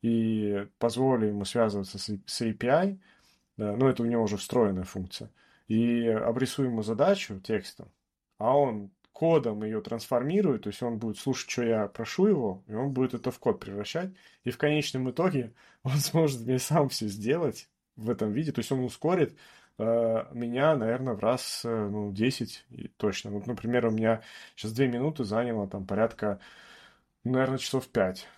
и 0.03 0.67
позволю 0.79 1.29
ему 1.29 1.45
связываться 1.45 1.99
с 1.99 2.43
API, 2.43 2.99
да, 3.57 3.77
ну 3.77 3.89
это 3.89 4.03
у 4.03 4.07
него 4.07 4.23
уже 4.23 4.37
встроенная 4.37 4.85
функция, 4.85 5.31
и 5.69 6.07
обрисую 6.07 6.69
ему 6.69 6.83
задачу 6.83 7.41
текстом, 7.41 7.91
а 8.39 8.57
он 8.57 8.91
кодом 9.13 9.65
ее 9.65 9.81
трансформирует, 9.81 10.65
то 10.65 10.69
есть 10.69 10.83
он 10.83 10.99
будет 10.99 11.19
слушать, 11.19 11.49
что 11.49 11.63
я 11.63 11.87
прошу 11.87 12.27
его, 12.27 12.63
и 12.67 12.75
он 12.75 12.93
будет 12.93 13.15
это 13.15 13.31
в 13.31 13.39
код 13.39 13.59
превращать, 13.61 14.11
и 14.45 14.51
в 14.51 14.59
конечном 14.59 15.11
итоге 15.11 15.55
он 15.83 15.95
сможет 15.97 16.43
мне 16.43 16.59
сам 16.59 16.91
все 16.91 17.09
сделать 17.09 17.71
в 17.97 18.11
этом 18.11 18.33
виде, 18.33 18.53
то 18.53 18.59
есть 18.59 18.71
он 18.71 18.81
ускорит 18.81 19.35
э, 19.79 20.25
меня, 20.33 20.77
наверное, 20.77 21.15
в 21.15 21.21
раз 21.21 21.63
э, 21.65 21.89
ну, 21.89 22.13
10 22.13 22.67
точно. 22.99 23.31
Вот, 23.31 23.47
например, 23.47 23.87
у 23.87 23.91
меня 23.91 24.21
сейчас 24.55 24.73
2 24.73 24.87
минуты 24.87 25.25
заняло 25.25 25.67
там 25.67 25.87
порядка, 25.87 26.39
наверное, 27.25 27.57
часов 27.57 27.89
5 27.89 28.29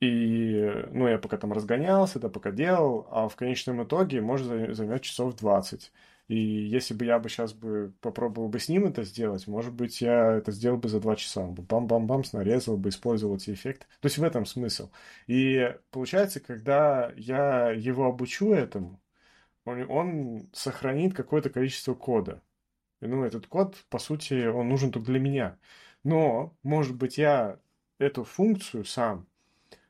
и, 0.00 0.86
ну, 0.92 1.08
я 1.08 1.18
пока 1.18 1.36
там 1.38 1.52
разгонялся, 1.52 2.20
да, 2.20 2.28
пока 2.28 2.52
делал, 2.52 3.08
а 3.10 3.28
в 3.28 3.36
конечном 3.36 3.82
итоге 3.82 4.20
может 4.20 4.46
займет 4.76 5.02
часов 5.02 5.34
20. 5.36 5.92
И 6.28 6.36
если 6.36 6.94
бы 6.94 7.04
я 7.06 7.18
бы 7.18 7.28
сейчас 7.30 7.54
бы 7.54 7.94
попробовал 8.00 8.48
бы 8.48 8.60
с 8.60 8.68
ним 8.68 8.84
это 8.86 9.02
сделать, 9.02 9.46
может 9.46 9.72
быть, 9.72 10.00
я 10.00 10.34
это 10.34 10.52
сделал 10.52 10.76
бы 10.78 10.88
за 10.88 11.00
два 11.00 11.16
часа. 11.16 11.46
Бам-бам-бам, 11.46 12.22
нарезал 12.32 12.76
бы, 12.76 12.90
использовал 12.90 13.36
эти 13.36 13.52
эффекты. 13.52 13.86
То 14.00 14.06
есть 14.06 14.18
в 14.18 14.22
этом 14.24 14.44
смысл. 14.46 14.90
И 15.26 15.74
получается, 15.90 16.40
когда 16.40 17.12
я 17.16 17.70
его 17.70 18.06
обучу 18.06 18.52
этому, 18.52 19.00
он, 19.64 19.90
он 19.90 20.50
сохранит 20.52 21.14
какое-то 21.14 21.50
количество 21.50 21.94
кода. 21.94 22.42
И, 23.00 23.06
ну, 23.06 23.24
этот 23.24 23.46
код, 23.46 23.76
по 23.90 23.98
сути, 23.98 24.46
он 24.46 24.68
нужен 24.68 24.92
только 24.92 25.06
для 25.12 25.20
меня. 25.20 25.58
Но, 26.04 26.56
может 26.62 26.96
быть, 26.96 27.18
я 27.18 27.58
эту 27.98 28.24
функцию 28.24 28.84
сам 28.84 29.26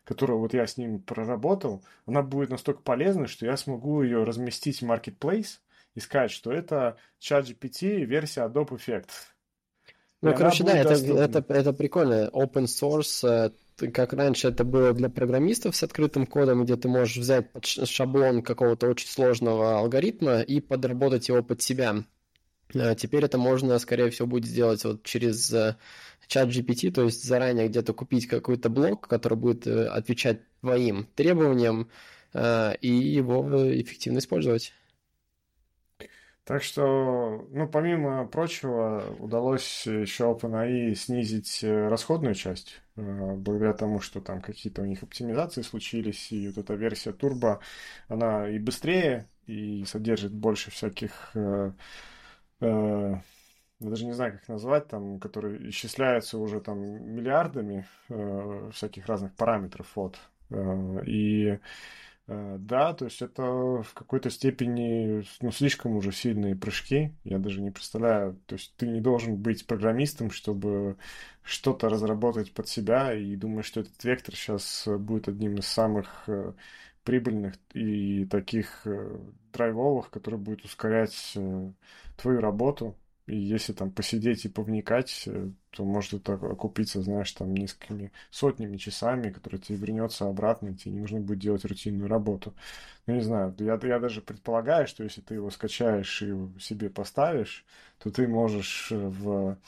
которую 0.08 0.38
вот 0.38 0.54
я 0.54 0.66
с 0.66 0.78
ним 0.78 1.00
проработал, 1.00 1.84
она 2.06 2.22
будет 2.22 2.48
настолько 2.48 2.80
полезной, 2.80 3.26
что 3.26 3.44
я 3.44 3.58
смогу 3.58 4.02
ее 4.02 4.24
разместить 4.24 4.80
в 4.80 4.90
Marketplace 4.90 5.58
и 5.94 6.00
сказать, 6.00 6.30
что 6.30 6.50
это 6.50 6.96
ChatGPT 7.20 8.06
версия 8.06 8.46
Adobe 8.46 8.70
Effect. 8.70 9.10
Ну, 10.22 10.34
короче, 10.34 10.64
да, 10.64 10.78
это, 10.78 10.94
это, 10.94 11.44
это 11.52 11.72
прикольно. 11.74 12.30
Open 12.32 12.64
source, 12.64 13.52
э, 13.76 13.90
как 13.90 14.14
раньше 14.14 14.48
это 14.48 14.64
было 14.64 14.94
для 14.94 15.10
программистов 15.10 15.76
с 15.76 15.82
открытым 15.82 16.26
кодом, 16.26 16.64
где 16.64 16.76
ты 16.76 16.88
можешь 16.88 17.18
взять 17.18 17.50
шаблон 17.62 18.42
какого-то 18.42 18.88
очень 18.88 19.08
сложного 19.08 19.78
алгоритма 19.78 20.40
и 20.40 20.60
подработать 20.60 21.28
его 21.28 21.42
под 21.42 21.60
себя. 21.60 22.02
Э, 22.72 22.94
теперь 22.96 23.26
это 23.26 23.36
можно, 23.36 23.78
скорее 23.78 24.08
всего, 24.08 24.26
будет 24.26 24.46
сделать 24.46 24.82
вот 24.84 25.02
через 25.02 25.52
э, 25.52 25.76
чат 26.28 26.48
GPT, 26.48 26.92
то 26.92 27.02
есть 27.04 27.24
заранее 27.24 27.68
где-то 27.68 27.92
купить 27.92 28.28
какой-то 28.28 28.68
блок, 28.70 29.08
который 29.08 29.36
будет 29.36 29.66
э, 29.66 29.88
отвечать 29.88 30.40
твоим 30.60 31.06
требованиям, 31.14 31.90
и 32.34 32.88
его 32.88 33.42
эффективно 33.72 34.18
использовать. 34.18 34.74
Так 36.44 36.62
что, 36.62 37.46
ну, 37.50 37.68
помимо 37.68 38.26
прочего, 38.26 39.02
удалось 39.18 39.86
еще 39.86 40.24
OpenAI 40.24 40.94
снизить 40.94 41.60
расходную 41.62 42.34
часть, 42.34 42.80
благодаря 42.96 43.72
тому, 43.72 44.00
что 44.00 44.20
там 44.20 44.40
какие-то 44.40 44.82
у 44.82 44.84
них 44.84 45.02
оптимизации 45.02 45.62
случились, 45.62 46.32
и 46.32 46.48
вот 46.48 46.58
эта 46.58 46.74
версия 46.74 47.10
Turbo, 47.10 47.60
она 48.08 48.48
и 48.48 48.58
быстрее, 48.58 49.26
и 49.46 49.84
содержит 49.86 50.32
больше 50.32 50.70
всяких 50.70 51.32
э, 51.34 51.72
я 53.80 53.90
даже 53.90 54.06
не 54.06 54.12
знаю, 54.12 54.32
как 54.32 54.48
назвать, 54.48 54.88
там, 54.88 55.20
которые 55.20 55.70
исчисляются 55.70 56.38
уже 56.38 56.60
там 56.60 56.80
миллиардами 56.80 57.86
э, 58.08 58.70
всяких 58.72 59.06
разных 59.06 59.34
параметров 59.34 59.86
от. 59.96 60.18
Э, 60.50 61.04
и 61.06 61.58
э, 62.26 62.56
да, 62.58 62.92
то 62.94 63.04
есть 63.04 63.22
это 63.22 63.42
в 63.42 63.94
какой-то 63.94 64.30
степени 64.30 65.24
ну, 65.40 65.52
слишком 65.52 65.96
уже 65.96 66.10
сильные 66.10 66.56
прыжки. 66.56 67.14
Я 67.22 67.38
даже 67.38 67.60
не 67.60 67.70
представляю. 67.70 68.40
То 68.46 68.56
есть 68.56 68.74
ты 68.76 68.88
не 68.88 69.00
должен 69.00 69.36
быть 69.36 69.66
программистом, 69.66 70.30
чтобы 70.30 70.96
что-то 71.42 71.88
разработать 71.88 72.52
под 72.52 72.68
себя 72.68 73.14
и 73.14 73.36
думать, 73.36 73.64
что 73.64 73.80
этот 73.80 74.02
вектор 74.02 74.34
сейчас 74.34 74.88
будет 74.88 75.28
одним 75.28 75.54
из 75.54 75.66
самых 75.66 76.24
э, 76.26 76.52
прибыльных 77.04 77.54
и 77.72 78.26
таких 78.26 78.86
э, 78.86 79.18
драйвовых, 79.52 80.10
который 80.10 80.38
будет 80.38 80.64
ускорять 80.64 81.32
э, 81.36 81.70
твою 82.16 82.40
работу. 82.40 82.96
И 83.28 83.36
если 83.36 83.74
там 83.74 83.90
посидеть 83.90 84.46
и 84.46 84.48
повникать, 84.48 85.24
э, 85.26 85.50
то 85.70 85.84
может 85.84 86.14
это 86.14 86.32
окупиться, 86.32 87.02
знаешь, 87.02 87.30
там 87.32 87.52
несколькими 87.52 88.10
сотнями 88.30 88.78
часами, 88.78 89.30
которые 89.30 89.60
тебе 89.60 89.76
вернется 89.78 90.26
обратно, 90.26 90.68
и 90.68 90.74
тебе 90.74 90.94
не 90.94 91.00
нужно 91.00 91.20
будет 91.20 91.38
делать 91.38 91.64
рутинную 91.66 92.08
работу. 92.08 92.54
Ну, 93.06 93.14
не 93.14 93.20
знаю, 93.20 93.54
я, 93.58 93.78
я 93.82 93.98
даже 93.98 94.22
предполагаю, 94.22 94.86
что 94.86 95.04
если 95.04 95.20
ты 95.20 95.34
его 95.34 95.50
скачаешь 95.50 96.22
и 96.22 96.34
себе 96.58 96.88
поставишь, 96.88 97.66
то 97.98 98.10
ты 98.10 98.26
можешь 98.26 98.90
в 98.90 99.58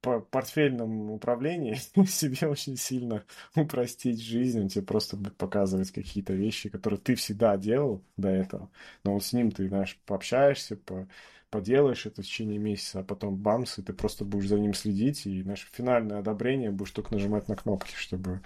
портфельном 0.00 1.10
управлении 1.12 1.74
себе 2.06 2.48
очень 2.48 2.76
сильно 2.76 3.24
упростить 3.54 4.20
жизнь. 4.22 4.60
Он 4.60 4.68
тебе 4.68 4.84
просто 4.84 5.16
будет 5.16 5.36
показывать 5.36 5.92
какие-то 5.92 6.32
вещи, 6.32 6.68
которые 6.68 6.98
ты 6.98 7.14
всегда 7.14 7.56
делал 7.56 8.02
до 8.16 8.28
этого. 8.28 8.70
Но 9.04 9.14
вот 9.14 9.24
с 9.24 9.32
ним 9.32 9.50
ты, 9.50 9.68
знаешь, 9.68 9.98
пообщаешься, 10.04 10.76
по, 10.76 11.06
поделаешь 11.54 12.04
это 12.04 12.20
в 12.20 12.24
течение 12.24 12.58
месяца, 12.58 12.98
а 12.98 13.04
потом 13.04 13.36
бамс, 13.36 13.78
и 13.78 13.82
ты 13.82 13.92
просто 13.92 14.24
будешь 14.24 14.48
за 14.48 14.58
ним 14.58 14.74
следить, 14.74 15.24
и 15.24 15.44
наше 15.44 15.68
финальное 15.70 16.18
одобрение 16.18 16.72
будешь 16.72 16.90
только 16.90 17.14
нажимать 17.14 17.46
на 17.46 17.54
кнопки, 17.54 17.94
чтобы, 17.94 18.40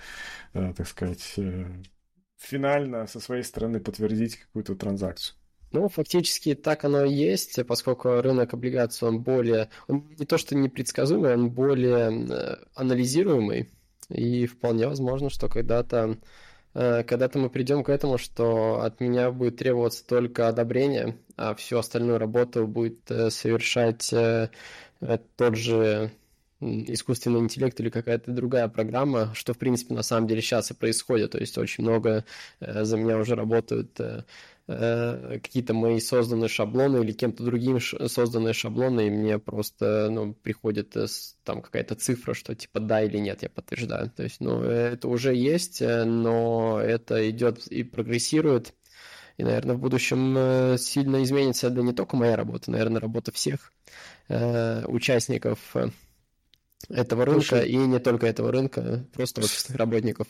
э, 0.52 0.74
так 0.76 0.86
сказать, 0.86 1.32
э, 1.38 1.64
финально 2.36 3.06
со 3.06 3.18
своей 3.18 3.44
стороны 3.44 3.80
подтвердить 3.80 4.36
какую-то 4.36 4.76
транзакцию. 4.76 5.38
Ну, 5.72 5.88
фактически 5.88 6.54
так 6.54 6.84
оно 6.84 7.06
и 7.06 7.14
есть, 7.14 7.58
поскольку 7.66 8.20
рынок 8.20 8.52
облигаций, 8.52 9.08
он 9.08 9.22
более, 9.22 9.70
он 9.86 10.06
не 10.18 10.26
то 10.26 10.36
что 10.36 10.54
непредсказуемый, 10.54 11.32
он 11.32 11.50
более 11.50 12.10
э, 12.10 12.56
анализируемый. 12.74 13.70
И 14.10 14.44
вполне 14.46 14.86
возможно, 14.86 15.30
что 15.30 15.48
когда-то 15.48 16.18
когда-то 16.72 17.38
мы 17.38 17.50
придем 17.50 17.82
к 17.82 17.88
этому, 17.88 18.18
что 18.18 18.80
от 18.82 19.00
меня 19.00 19.30
будет 19.30 19.56
требоваться 19.56 20.06
только 20.06 20.48
одобрение, 20.48 21.16
а 21.36 21.54
всю 21.54 21.78
остальную 21.78 22.18
работу 22.18 22.66
будет 22.66 23.10
э, 23.10 23.30
совершать 23.30 24.08
тот 25.36 25.56
же 25.56 26.10
искусственный 26.60 27.40
интеллект 27.40 27.78
или 27.80 27.88
какая-то 27.88 28.32
другая 28.32 28.68
программа, 28.68 29.32
что, 29.34 29.54
в 29.54 29.58
принципе, 29.58 29.94
на 29.94 30.02
самом 30.02 30.26
деле 30.26 30.42
сейчас 30.42 30.70
и 30.70 30.74
происходит. 30.74 31.32
То 31.32 31.38
есть 31.38 31.56
очень 31.56 31.84
много 31.84 32.24
за 32.60 32.96
меня 32.96 33.18
уже 33.18 33.36
работают 33.36 33.96
Э, 34.70 35.38
какие-то 35.42 35.72
мои 35.72 35.98
созданные 35.98 36.48
шаблоны 36.48 37.02
или 37.02 37.12
кем-то 37.12 37.42
другим 37.42 37.80
созданные 37.80 38.52
шаблоны, 38.52 39.06
и 39.06 39.10
мне 39.10 39.38
просто 39.38 40.10
ну, 40.10 40.34
приходит 40.34 40.94
э, 40.94 41.06
там 41.42 41.62
какая-то 41.62 41.94
цифра, 41.94 42.34
что 42.34 42.54
типа 42.54 42.78
да 42.78 43.02
или 43.02 43.16
нет, 43.16 43.42
я 43.42 43.48
подтверждаю. 43.48 44.10
То 44.10 44.24
есть, 44.24 44.40
ну, 44.40 44.60
это 44.60 45.08
уже 45.08 45.34
есть, 45.34 45.80
э, 45.80 46.04
но 46.04 46.78
это 46.78 47.30
идет 47.30 47.66
и 47.68 47.82
прогрессирует. 47.82 48.74
И, 49.38 49.42
наверное, 49.42 49.76
в 49.76 49.78
будущем 49.78 50.76
сильно 50.76 51.22
изменится, 51.22 51.70
да 51.70 51.80
не 51.80 51.94
только 51.94 52.16
моя 52.16 52.36
работа, 52.36 52.70
наверное, 52.70 53.00
работа 53.00 53.30
всех 53.30 53.72
участников 54.28 55.76
этого 56.88 57.24
рынка, 57.24 57.40
Слушай, 57.40 57.68
и 57.68 57.76
не 57.76 58.00
только 58.00 58.26
этого 58.26 58.50
рынка, 58.50 59.06
просто 59.14 59.40
офисных 59.40 59.78
работников. 59.78 60.26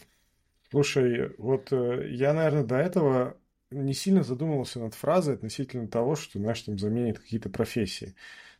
Слушай, 0.70 1.34
вот 1.38 1.72
я, 1.72 2.34
наверное, 2.34 2.64
до 2.64 2.76
этого 2.76 3.38
не 3.70 3.94
сильно 3.94 4.22
задумывался 4.22 4.80
над 4.80 4.94
фразой 4.94 5.34
относительно 5.34 5.88
того, 5.88 6.16
что, 6.16 6.38
знаешь, 6.38 6.62
там 6.62 6.78
заменит 6.78 7.18
какие-то 7.18 7.50
профессии. 7.50 8.14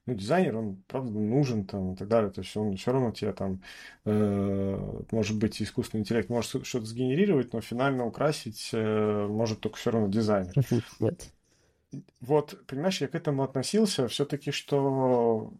Ну, 0.06 0.14
дизайнер, 0.14 0.56
он, 0.56 0.82
правда, 0.86 1.18
нужен 1.18 1.66
там 1.66 1.92
и 1.92 1.96
так 1.96 2.08
далее. 2.08 2.30
То 2.30 2.40
есть 2.40 2.56
он 2.56 2.76
все 2.76 2.92
равно 2.92 3.10
тебе 3.10 3.32
там, 3.32 3.60
э, 4.06 5.02
может 5.10 5.38
быть, 5.38 5.60
искусственный 5.60 6.00
интеллект 6.00 6.30
может 6.30 6.66
что-то 6.66 6.86
сгенерировать, 6.86 7.52
но 7.52 7.60
финально 7.60 8.06
украсить 8.06 8.70
э, 8.72 9.26
может 9.26 9.60
только 9.60 9.76
все 9.76 9.90
равно 9.90 10.08
дизайнер. 10.08 10.54
Нет. 11.00 11.30
Вот, 12.20 12.58
понимаешь, 12.66 13.00
я 13.00 13.08
к 13.08 13.14
этому 13.14 13.42
относился 13.42 14.08
все-таки, 14.08 14.50
что, 14.50 15.52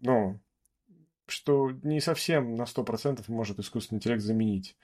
ну, 0.00 0.38
что 1.26 1.70
не 1.82 2.00
совсем 2.00 2.56
на 2.56 2.64
100% 2.64 3.24
может 3.28 3.58
искусственный 3.58 3.98
интеллект 3.98 4.22
заменить. 4.22 4.76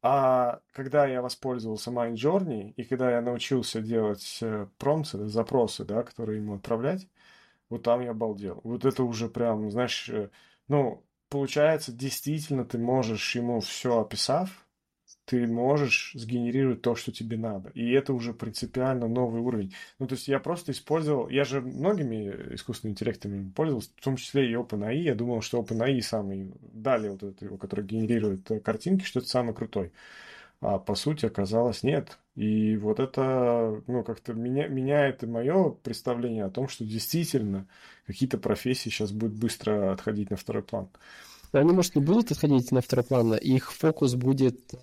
А 0.00 0.60
когда 0.72 1.06
я 1.06 1.22
воспользовался 1.22 1.90
Mind 1.90 2.14
Journey, 2.14 2.72
и 2.76 2.84
когда 2.84 3.10
я 3.10 3.20
научился 3.20 3.80
делать 3.80 4.38
э, 4.42 4.68
промцы, 4.78 5.26
запросы, 5.26 5.84
да, 5.84 6.04
которые 6.04 6.38
ему 6.38 6.54
отправлять, 6.54 7.08
вот 7.68 7.82
там 7.82 8.00
я 8.00 8.12
обалдел. 8.12 8.60
Вот 8.64 8.84
это 8.84 9.02
уже 9.02 9.28
прям, 9.28 9.70
знаешь, 9.70 10.08
э, 10.08 10.30
ну, 10.68 11.04
получается, 11.28 11.92
действительно 11.92 12.64
ты 12.64 12.78
можешь 12.78 13.34
ему 13.34 13.60
все 13.60 14.00
описав, 14.00 14.67
ты 15.28 15.46
можешь 15.46 16.12
сгенерировать 16.14 16.80
то, 16.80 16.94
что 16.94 17.12
тебе 17.12 17.36
надо. 17.36 17.70
И 17.74 17.90
это 17.90 18.14
уже 18.14 18.32
принципиально 18.32 19.08
новый 19.08 19.42
уровень. 19.42 19.74
Ну, 19.98 20.06
то 20.06 20.14
есть 20.14 20.26
я 20.26 20.40
просто 20.40 20.72
использовал... 20.72 21.28
Я 21.28 21.44
же 21.44 21.60
многими 21.60 22.54
искусственными 22.54 22.94
интеллектами 22.94 23.50
пользовался, 23.50 23.90
в 23.94 24.02
том 24.02 24.16
числе 24.16 24.50
и 24.50 24.54
OpenAI. 24.54 24.94
Я 24.94 25.14
думал, 25.14 25.42
что 25.42 25.60
OpenAI 25.60 26.00
самый... 26.00 26.54
Далее 26.72 27.10
вот 27.10 27.22
этот 27.22 27.42
его, 27.42 27.58
который 27.58 27.84
генерирует 27.84 28.50
э, 28.50 28.60
картинки, 28.60 29.04
что 29.04 29.18
это 29.18 29.28
самый 29.28 29.54
крутой. 29.54 29.92
А 30.62 30.78
по 30.78 30.94
сути 30.94 31.26
оказалось 31.26 31.82
нет. 31.82 32.18
И 32.34 32.78
вот 32.78 32.98
это, 32.98 33.82
ну, 33.86 34.02
как-то 34.04 34.32
меня, 34.32 34.66
меняет 34.66 35.24
и 35.24 35.26
мое 35.26 35.72
представление 35.82 36.46
о 36.46 36.50
том, 36.50 36.68
что 36.68 36.86
действительно 36.86 37.66
какие-то 38.06 38.38
профессии 38.38 38.88
сейчас 38.88 39.12
будут 39.12 39.38
быстро 39.38 39.92
отходить 39.92 40.30
на 40.30 40.36
второй 40.36 40.62
план. 40.62 40.88
Они, 41.52 41.72
может, 41.72 41.96
не 41.96 42.02
будут 42.02 42.32
отходить 42.32 42.72
на 42.72 42.80
второй 42.80 43.04
план, 43.04 43.34
их 43.34 43.72
фокус 43.74 44.14
будет 44.14 44.74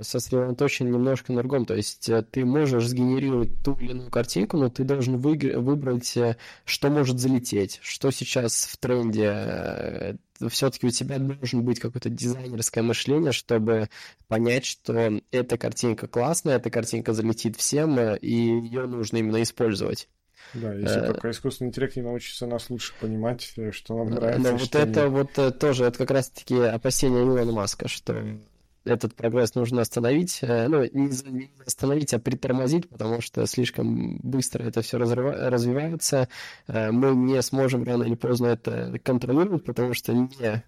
сосредоточен 0.00 0.90
немножко 0.90 1.32
на 1.32 1.40
другом. 1.40 1.64
То 1.64 1.74
есть 1.74 2.08
э, 2.08 2.22
ты 2.22 2.44
можешь 2.44 2.86
сгенерировать 2.86 3.50
ту 3.62 3.74
или 3.74 3.90
иную 3.90 4.10
картинку, 4.10 4.56
но 4.56 4.68
ты 4.68 4.84
должен 4.84 5.18
выбрать, 5.18 6.16
э, 6.16 6.36
что 6.64 6.90
может 6.90 7.18
залететь, 7.18 7.78
что 7.82 8.10
сейчас 8.10 8.64
в 8.64 8.76
тренде. 8.78 9.30
Э, 9.32 10.14
Все-таки 10.48 10.86
у 10.86 10.90
тебя 10.90 11.18
должен 11.18 11.62
быть 11.62 11.80
какое-то 11.80 12.10
дизайнерское 12.10 12.82
мышление, 12.82 13.32
чтобы 13.32 13.88
понять, 14.26 14.64
что 14.64 15.20
эта 15.30 15.58
картинка 15.58 16.08
классная, 16.08 16.56
эта 16.56 16.70
картинка 16.70 17.12
залетит 17.12 17.56
всем, 17.56 17.98
и 18.16 18.30
ее 18.30 18.86
нужно 18.86 19.18
именно 19.18 19.42
использовать. 19.42 20.08
Да, 20.54 20.74
если 20.74 21.00
только 21.00 21.30
искусственный 21.30 21.68
интеллект 21.68 21.94
не 21.94 22.02
научится 22.02 22.46
нас 22.46 22.70
лучше 22.70 22.92
понимать, 23.00 23.42
что 23.70 23.98
нам 23.98 24.10
нравится. 24.10 24.50
Но 24.50 24.56
вот 24.56 24.74
это 24.74 25.08
нет. 25.08 25.10
вот 25.10 25.58
тоже, 25.60 25.84
это 25.84 25.98
как 25.98 26.10
раз-таки 26.10 26.56
опасение 26.56 27.22
Илона 27.22 27.52
Маска, 27.52 27.86
что 27.86 28.40
этот 28.84 29.14
прогресс 29.14 29.54
нужно 29.54 29.82
остановить, 29.82 30.38
э, 30.42 30.68
ну, 30.68 30.84
не 30.92 31.50
остановить, 31.66 32.14
а 32.14 32.18
притормозить, 32.18 32.88
потому 32.88 33.20
что 33.20 33.46
слишком 33.46 34.18
быстро 34.18 34.62
это 34.62 34.82
все 34.82 34.98
развивается. 34.98 36.28
Э, 36.66 36.90
мы 36.90 37.14
не 37.14 37.40
сможем 37.42 37.84
рано 37.84 38.04
или 38.04 38.14
поздно 38.14 38.46
это 38.46 38.98
контролировать, 39.02 39.64
потому 39.64 39.94
что 39.94 40.12
не 40.12 40.64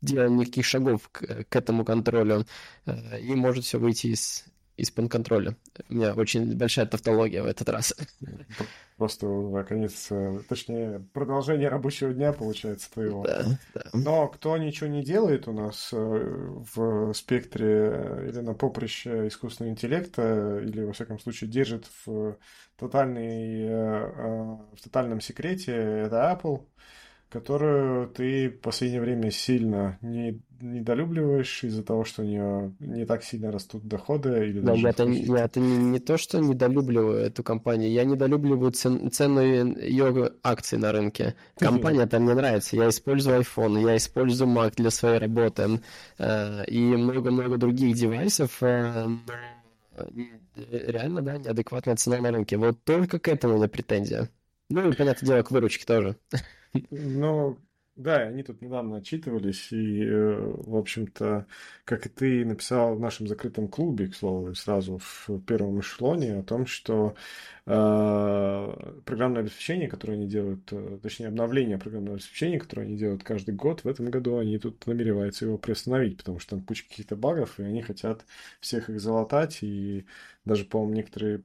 делаем 0.00 0.36
никаких 0.36 0.66
шагов 0.66 1.08
к, 1.10 1.44
к 1.44 1.56
этому 1.56 1.84
контролю, 1.84 2.46
э, 2.86 3.20
и 3.20 3.34
может 3.34 3.64
все 3.64 3.78
выйти 3.78 4.08
из, 4.08 4.44
из-под 4.76 5.10
контроля. 5.10 5.56
У 5.88 5.94
меня 5.94 6.14
очень 6.14 6.56
большая 6.56 6.86
тавтология 6.86 7.42
в 7.42 7.46
этот 7.46 7.68
раз. 7.68 7.94
Просто 8.96 9.26
наконец, 9.26 10.10
точнее, 10.48 11.04
продолжение 11.12 11.68
рабочего 11.68 12.12
дня 12.12 12.32
получается 12.32 12.90
твоего. 12.92 13.24
Да, 13.24 13.58
да. 13.74 13.82
Но 13.92 14.28
кто 14.28 14.56
ничего 14.56 14.88
не 14.88 15.02
делает 15.02 15.48
у 15.48 15.52
нас 15.52 15.90
э, 15.92 15.96
в 15.96 17.12
спектре 17.14 18.28
или 18.28 18.40
на 18.40 18.54
поприще 18.54 19.28
искусственного 19.28 19.72
интеллекта, 19.72 20.60
или, 20.62 20.84
во 20.84 20.92
всяком 20.92 21.18
случае, 21.18 21.50
держит 21.50 21.86
в, 22.06 22.36
тотальной, 22.76 23.62
э, 23.62 23.68
э, 23.68 24.56
в 24.76 24.82
тотальном 24.82 25.20
секрете, 25.20 25.72
это 25.72 26.32
Apple 26.32 26.64
которую 27.32 28.08
ты 28.08 28.50
в 28.50 28.60
последнее 28.60 29.00
время 29.00 29.30
сильно 29.30 29.98
не, 30.02 30.42
недолюбливаешь 30.62 31.64
из-за 31.64 31.82
того, 31.82 32.04
что 32.04 32.22
у 32.22 32.24
нее 32.24 32.72
не 32.78 33.04
так 33.04 33.24
сильно 33.24 33.50
растут 33.50 33.84
доходы? 33.84 34.48
Или 34.48 34.60
да, 34.60 34.72
даже 34.72 34.88
это, 34.88 35.04
я 35.04 35.44
это 35.44 35.60
не, 35.60 35.76
не 35.76 35.98
то, 35.98 36.16
что 36.16 36.38
недолюбливаю 36.38 37.18
эту 37.18 37.42
компанию, 37.42 37.90
я 37.90 38.04
недолюбливаю 38.04 38.70
цен, 38.70 39.10
цену 39.10 39.40
ее 39.40 40.32
акций 40.42 40.78
на 40.78 40.92
рынке. 40.92 41.34
Компания-то 41.58 42.20
мне 42.20 42.34
нравится, 42.34 42.76
я 42.76 42.88
использую 42.88 43.40
iPhone, 43.40 43.80
я 43.82 43.96
использую 43.96 44.50
Mac 44.50 44.74
для 44.76 44.90
своей 44.90 45.18
работы 45.18 45.80
э, 46.18 46.64
и 46.66 46.80
много-много 46.80 47.56
других 47.56 47.96
девайсов, 47.96 48.62
э, 48.62 49.08
реально, 50.70 51.22
да, 51.22 51.38
неадекватная 51.38 51.96
цена 51.96 52.18
на 52.18 52.30
рынке. 52.30 52.56
Вот 52.56 52.82
только 52.84 53.18
к 53.18 53.28
этому 53.28 53.58
на 53.58 53.68
претензия. 53.68 54.28
Ну 54.68 54.88
и, 54.88 54.94
понятное 54.94 55.26
дело, 55.26 55.42
к 55.42 55.50
выручке 55.50 55.84
тоже. 55.84 56.16
Ну, 56.90 57.58
да, 57.94 58.16
они 58.22 58.42
тут 58.42 58.62
недавно 58.62 58.96
отчитывались, 58.96 59.70
и, 59.70 60.02
э, 60.02 60.52
в 60.56 60.76
общем-то, 60.76 61.46
как 61.84 62.06
и 62.06 62.08
ты 62.08 62.44
написал 62.44 62.94
в 62.96 63.00
нашем 63.00 63.26
закрытом 63.28 63.68
клубе, 63.68 64.08
к 64.08 64.14
слову, 64.14 64.54
сразу 64.54 64.98
в 64.98 65.40
первом 65.46 65.80
эшелоне, 65.80 66.38
о 66.38 66.42
том, 66.42 66.64
что 66.66 67.14
э, 67.66 69.02
программное 69.04 69.42
обеспечение, 69.42 69.88
которое 69.88 70.14
они 70.14 70.26
делают, 70.26 70.72
э, 70.72 70.98
точнее, 71.02 71.28
обновление 71.28 71.76
программного 71.78 72.16
обеспечения, 72.16 72.58
которое 72.58 72.82
они 72.86 72.96
делают 72.96 73.24
каждый 73.24 73.54
год, 73.54 73.84
в 73.84 73.88
этом 73.88 74.06
году 74.06 74.38
они 74.38 74.58
тут 74.58 74.86
намереваются 74.86 75.44
его 75.44 75.58
приостановить, 75.58 76.16
потому 76.16 76.38
что 76.38 76.56
там 76.56 76.64
куча 76.64 76.88
каких-то 76.88 77.14
багов, 77.16 77.60
и 77.60 77.64
они 77.64 77.82
хотят 77.82 78.24
всех 78.60 78.88
их 78.88 79.00
залатать, 79.00 79.58
и 79.62 80.06
даже, 80.46 80.64
по-моему, 80.64 80.94
некоторые 80.94 81.42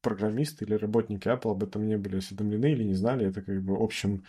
программисты 0.00 0.64
или 0.64 0.74
работники 0.74 1.28
Apple 1.28 1.50
об 1.52 1.62
этом 1.62 1.86
не 1.86 1.96
были 1.96 2.18
осведомлены 2.18 2.72
или 2.72 2.84
не 2.84 2.94
знали. 2.94 3.26
Это 3.26 3.42
как 3.42 3.62
бы 3.62 3.76
общем 3.82 4.24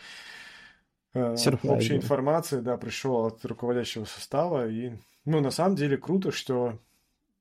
э, 1.15 1.35
общая 1.63 1.95
информация, 1.95 2.61
да, 2.61 2.77
пришел 2.77 3.25
от 3.25 3.43
руководящего 3.45 4.05
состава. 4.05 4.67
И, 4.67 4.93
ну, 5.25 5.39
на 5.39 5.51
самом 5.51 5.75
деле 5.75 5.97
круто, 5.97 6.31
что 6.31 6.79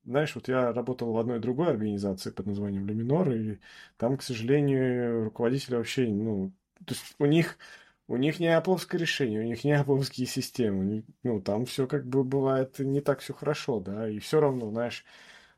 знаешь, 0.05 0.35
вот 0.35 0.49
я 0.49 0.73
работал 0.73 1.13
в 1.13 1.19
одной 1.19 1.41
другой 1.41 1.69
организации 1.69 2.31
под 2.31 2.47
названием 2.47 2.87
Люминор, 2.87 3.31
и 3.33 3.59
там, 3.97 4.19
к 4.19 4.23
сожалению, 4.23 5.25
руководители 5.25 5.77
вообще, 5.77 6.07
ну, 6.07 6.53
то 6.85 6.95
есть 6.95 7.15
у 7.19 7.27
них 7.27 7.59
у 8.07 8.17
них 8.19 8.39
не 8.39 8.49
Apple 8.49 8.79
решение, 8.99 9.41
у 9.41 9.45
них 9.45 9.65
не 9.65 9.73
Apple 9.73 10.03
системы. 10.27 11.05
Ну, 11.23 11.41
там 11.41 11.65
все 11.65 11.87
как 11.87 12.07
бы 12.07 12.23
бывает 12.23 12.79
не 12.79 13.01
так 13.01 13.21
все 13.21 13.33
хорошо, 13.33 13.81
да, 13.81 14.09
и 14.09 14.19
все 14.19 14.41
равно, 14.41 14.71
знаешь, 14.71 15.07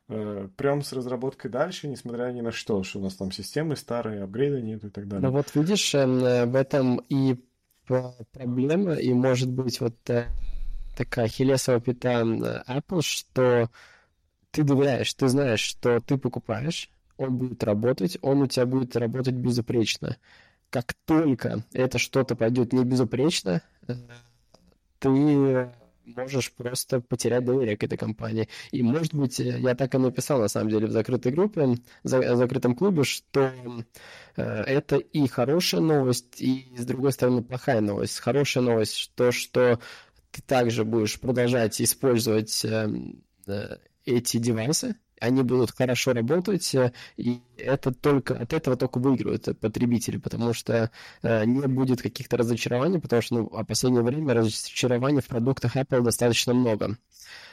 Э, 0.09 0.47
прям 0.55 0.83
с 0.83 0.93
разработкой 0.93 1.51
дальше, 1.51 1.89
несмотря 1.89 2.31
ни 2.31 2.39
на 2.39 2.53
что, 2.53 2.81
что 2.83 2.99
у 2.99 3.01
нас 3.01 3.15
там 3.15 3.31
системы 3.33 3.75
старые, 3.75 4.23
апгрейда 4.23 4.61
нет 4.61 4.85
и 4.85 4.89
так 4.89 5.05
далее. 5.05 5.27
Ну 5.27 5.35
вот 5.35 5.53
видишь, 5.53 5.93
эм, 5.95 6.19
в 6.19 6.55
этом 6.55 7.01
и 7.09 7.35
проблема, 8.31 8.93
и 8.93 9.13
может 9.13 9.49
быть 9.49 9.79
вот 9.79 9.95
э, 10.09 10.27
такая 10.95 11.27
хилесова 11.27 11.79
пята 11.79 12.21
Apple, 12.67 13.01
что 13.01 13.69
ты 14.51 14.63
доверяешь, 14.63 15.13
ты 15.13 15.27
знаешь, 15.27 15.59
что 15.59 15.99
ты 15.99 16.17
покупаешь, 16.17 16.89
он 17.17 17.37
будет 17.37 17.63
работать, 17.63 18.17
он 18.21 18.41
у 18.41 18.47
тебя 18.47 18.65
будет 18.65 18.95
работать 18.95 19.35
безупречно. 19.35 20.17
Как 20.69 20.93
только 21.05 21.63
это 21.73 21.97
что-то 21.97 22.35
пойдет 22.35 22.73
не 22.73 22.83
безупречно, 22.83 23.61
э, 23.87 23.93
ты 24.99 25.09
можешь 26.15 26.51
просто 26.53 27.01
потерять 27.01 27.45
доверие 27.45 27.77
к 27.77 27.83
этой 27.83 27.97
компании. 27.97 28.47
И, 28.71 28.83
может 28.83 29.13
быть, 29.13 29.39
э, 29.39 29.59
я 29.59 29.75
так 29.75 29.93
и 29.95 29.97
написал, 29.97 30.39
на 30.39 30.47
самом 30.47 30.69
деле, 30.69 30.87
в 30.87 30.91
закрытой 30.91 31.31
группе, 31.31 31.77
в 32.03 32.35
закрытом 32.35 32.75
клубе, 32.75 33.03
что 33.03 33.51
э, 34.35 34.43
это 34.43 34.97
и 34.97 35.27
хорошая 35.27 35.81
новость, 35.81 36.41
и, 36.41 36.73
с 36.77 36.85
другой 36.85 37.11
стороны, 37.11 37.43
плохая 37.43 37.81
новость. 37.81 38.19
Хорошая 38.19 38.63
новость, 38.63 39.11
то, 39.15 39.31
что 39.31 39.79
ты 40.31 40.41
также 40.41 40.83
будешь 40.83 41.19
продолжать 41.19 41.81
использовать 41.81 42.63
эм, 42.65 43.23
эти 44.05 44.37
девайсы, 44.37 44.95
они 45.19 45.43
будут 45.43 45.71
хорошо 45.71 46.13
работать, 46.13 46.73
э, 46.75 46.91
и 47.17 47.41
это 47.57 47.91
только, 47.91 48.35
от 48.35 48.53
этого 48.53 48.77
только 48.77 48.99
выиграют 48.99 49.47
потребители, 49.59 50.17
потому 50.17 50.53
что 50.53 50.91
э, 51.23 51.45
не 51.45 51.67
будет 51.67 52.01
каких-то 52.01 52.37
разочарований, 52.37 52.99
потому 52.99 53.21
что 53.21 53.35
ну, 53.35 53.49
в 53.49 53.63
последнее 53.63 54.03
время 54.03 54.33
разочарований 54.33 55.21
в 55.21 55.27
продуктах 55.27 55.75
Apple 55.75 56.01
достаточно 56.01 56.53
много. 56.53 56.97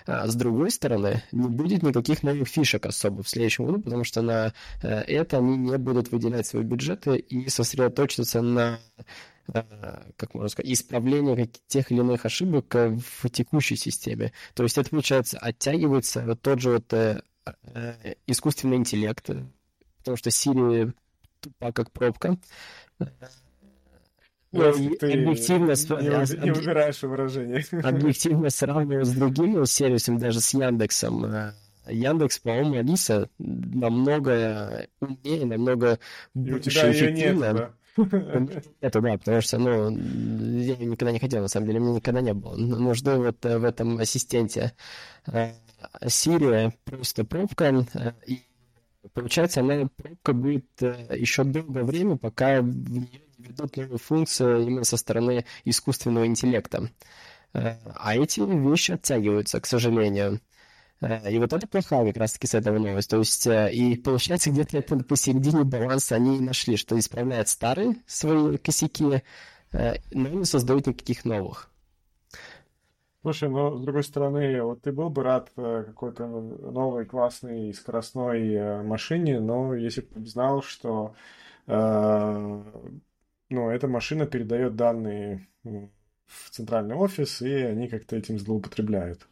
А 0.07 0.27
с 0.27 0.35
другой 0.35 0.71
стороны, 0.71 1.23
не 1.33 1.49
будет 1.49 1.83
никаких 1.83 2.23
новых 2.23 2.49
фишек 2.49 2.87
особо 2.87 3.23
в 3.23 3.29
следующем 3.29 3.67
году, 3.67 3.81
потому 3.81 4.05
что 4.05 4.23
на 4.23 4.53
э, 4.83 4.89
это 4.89 5.39
они 5.39 5.57
не 5.57 5.79
будут 5.79 6.11
выделять 6.11 6.47
свои 6.47 6.63
бюджеты 6.63 7.17
и 7.17 7.49
сосредоточиться 7.49 8.43
на 8.43 8.79
как 10.17 10.33
можно 10.33 10.49
сказать, 10.49 10.73
исправление 10.73 11.51
тех 11.67 11.93
или 11.93 12.01
иных 12.01 12.25
ошибок 12.25 12.65
в 12.75 13.29
текущей 13.29 13.77
системе. 13.77 14.33
То 14.55 14.63
есть 14.63 14.79
это, 14.79 14.89
получается, 14.89 15.39
оттягивается 15.39 16.25
вот 16.25 16.41
тот 16.41 16.61
же 16.61 16.71
вот 16.71 16.91
Э, 16.95 17.21
искусственный 18.27 18.77
интеллект, 18.77 19.29
потому 19.99 20.17
что 20.17 20.31
Siri 20.31 20.93
тупа 21.41 21.73
как 21.73 21.91
пробка. 21.91 22.37
Ну, 24.55 24.71
ты 25.01 25.13
объективно, 25.13 25.73
не, 25.73 26.45
не 26.45 26.51
выбираешь 26.53 27.03
выражение. 27.03 27.65
Объективно 27.83 28.51
сравниваю 28.51 29.05
с 29.05 29.11
другими 29.11 29.65
сервисами, 29.65 30.19
даже 30.19 30.41
с 30.41 30.55
Яндексом. 30.55 31.25
Э, 31.25 31.55
Яндекс, 31.89 32.39
по-моему, 32.39 32.79
Алиса 32.79 33.29
намного 33.39 34.87
умнее, 35.01 35.45
намного 35.45 35.99
больше 36.35 36.93
эффективна. 36.93 37.45
Нет, 37.47 37.57
да? 37.57 37.75
Это 38.81 39.01
да, 39.01 39.19
потому 39.19 39.41
что, 39.41 39.59
ну, 39.59 39.91
я 39.91 40.77
никогда 40.77 41.13
не 41.13 41.21
хотел, 41.21 41.43
на 41.43 41.49
самом 41.49 41.67
деле, 41.67 41.81
мне 41.81 41.95
никогда 41.95 42.21
не 42.21 42.35
было. 42.35 42.57
Нужны 42.57 43.19
вот 43.19 43.45
э, 43.45 43.59
в 43.59 43.65
этом 43.65 43.99
ассистенте. 43.99 44.73
Сирия 46.09 46.75
просто 46.85 47.25
пробка, 47.25 47.87
э, 47.95 48.13
и 48.27 48.43
получается, 49.13 49.61
она 49.61 49.89
пробка 49.97 50.33
будет 50.33 50.67
э, 50.83 51.17
еще 51.17 51.45
долгое 51.45 51.85
время, 51.85 52.17
пока 52.17 52.63
в 52.63 52.91
нее 52.91 53.09
не 53.39 53.49
ведут 53.49 53.77
новые 53.77 53.99
функции 53.99 54.65
именно 54.65 54.85
со 54.85 54.97
стороны 54.97 55.45
искусственного 55.65 56.27
интеллекта. 56.27 56.91
Э, 57.53 57.77
а 57.95 58.17
эти 58.17 58.41
вещи 58.41 58.93
оттягиваются, 58.93 59.61
к 59.61 59.67
сожалению. 59.67 60.41
И 61.01 61.39
вот 61.39 61.53
это 61.53 61.67
плохая 61.67 62.07
как 62.07 62.17
раз-таки 62.17 62.47
с 62.47 62.55
этого 62.55 62.79
новость. 62.79 63.11
То 63.11 63.19
есть, 63.19 63.47
и 63.47 63.97
получается, 63.97 64.51
где-то 64.51 64.79
это 64.79 64.97
посередине 64.99 65.65
баланса 65.65 66.15
они 66.15 66.41
нашли, 66.41 66.77
что 66.77 66.99
исправляют 66.99 67.49
старые 67.49 67.97
свои 68.07 68.57
косяки, 68.57 69.23
но 69.73 70.29
не 70.29 70.45
создают 70.45 70.87
никаких 70.87 71.25
новых. 71.25 71.71
Слушай, 73.25 73.49
но 73.49 73.75
с 73.79 73.81
другой 73.81 74.05
стороны, 74.05 74.63
вот 74.63 74.83
ты 74.83 74.93
был 74.93 75.09
бы 75.09 75.23
рад 75.23 75.51
э, 75.57 75.85
какой-то 75.87 76.27
новой 76.27 77.07
классной 77.07 77.73
скоростной 77.73 78.53
э, 78.53 78.83
машине, 78.83 79.41
но 79.41 79.75
если 79.75 80.03
бы 80.03 80.27
знал, 80.27 80.61
что 80.61 81.15
э, 81.67 82.63
ну, 83.49 83.71
эта 83.71 83.89
машина 83.89 84.27
передает 84.27 84.77
данные 84.77 85.49
в 85.63 86.51
центральный 86.51 86.97
офис, 86.97 87.41
и 87.41 87.51
они 87.51 87.89
как-то 87.89 88.15
этим 88.17 88.39
злоупотребляют. 88.39 89.27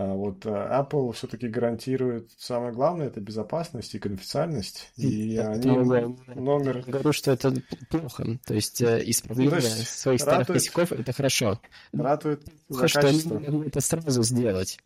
А 0.00 0.14
вот 0.14 0.46
э, 0.46 0.48
Apple 0.48 1.12
все-таки 1.12 1.48
гарантирует 1.48 2.30
самое 2.38 2.72
главное 2.72 3.08
это 3.08 3.20
безопасность 3.20 3.96
и 3.96 3.98
конфиденциальность. 3.98 4.92
И 4.94 5.36
они 5.38 5.72
номер. 5.72 6.84
Я 6.86 6.92
говорю, 6.92 7.12
что 7.12 7.32
это 7.32 7.52
плохо. 7.90 8.38
То 8.46 8.54
есть 8.54 8.80
э, 8.80 9.02
исправление 9.06 9.56
ну, 9.56 9.56
есть, 9.56 9.98
своих 9.98 10.20
старых 10.20 10.46
косяков 10.46 10.92
это 10.92 11.12
хорошо. 11.12 11.60
Ратует 11.92 12.46
за 12.68 12.86
что 12.86 13.08
они 13.08 13.24
могли 13.24 13.66
это 13.66 13.80
сразу 13.80 14.22
сделать. 14.22 14.78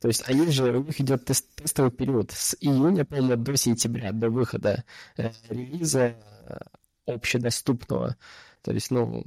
То 0.00 0.08
есть 0.08 0.26
они 0.30 0.50
же, 0.50 0.78
у 0.78 0.82
них 0.82 0.98
идет 0.98 1.26
тест, 1.26 1.46
тестовый 1.56 1.90
период 1.90 2.30
с 2.30 2.56
июня, 2.58 3.04
по 3.04 3.20
до 3.20 3.56
сентября, 3.58 4.12
до 4.12 4.30
выхода 4.30 4.84
э, 5.18 5.30
релиза 5.50 6.14
э, 6.46 6.56
общедоступного. 7.04 8.16
То 8.62 8.72
есть, 8.72 8.90
ну, 8.90 9.26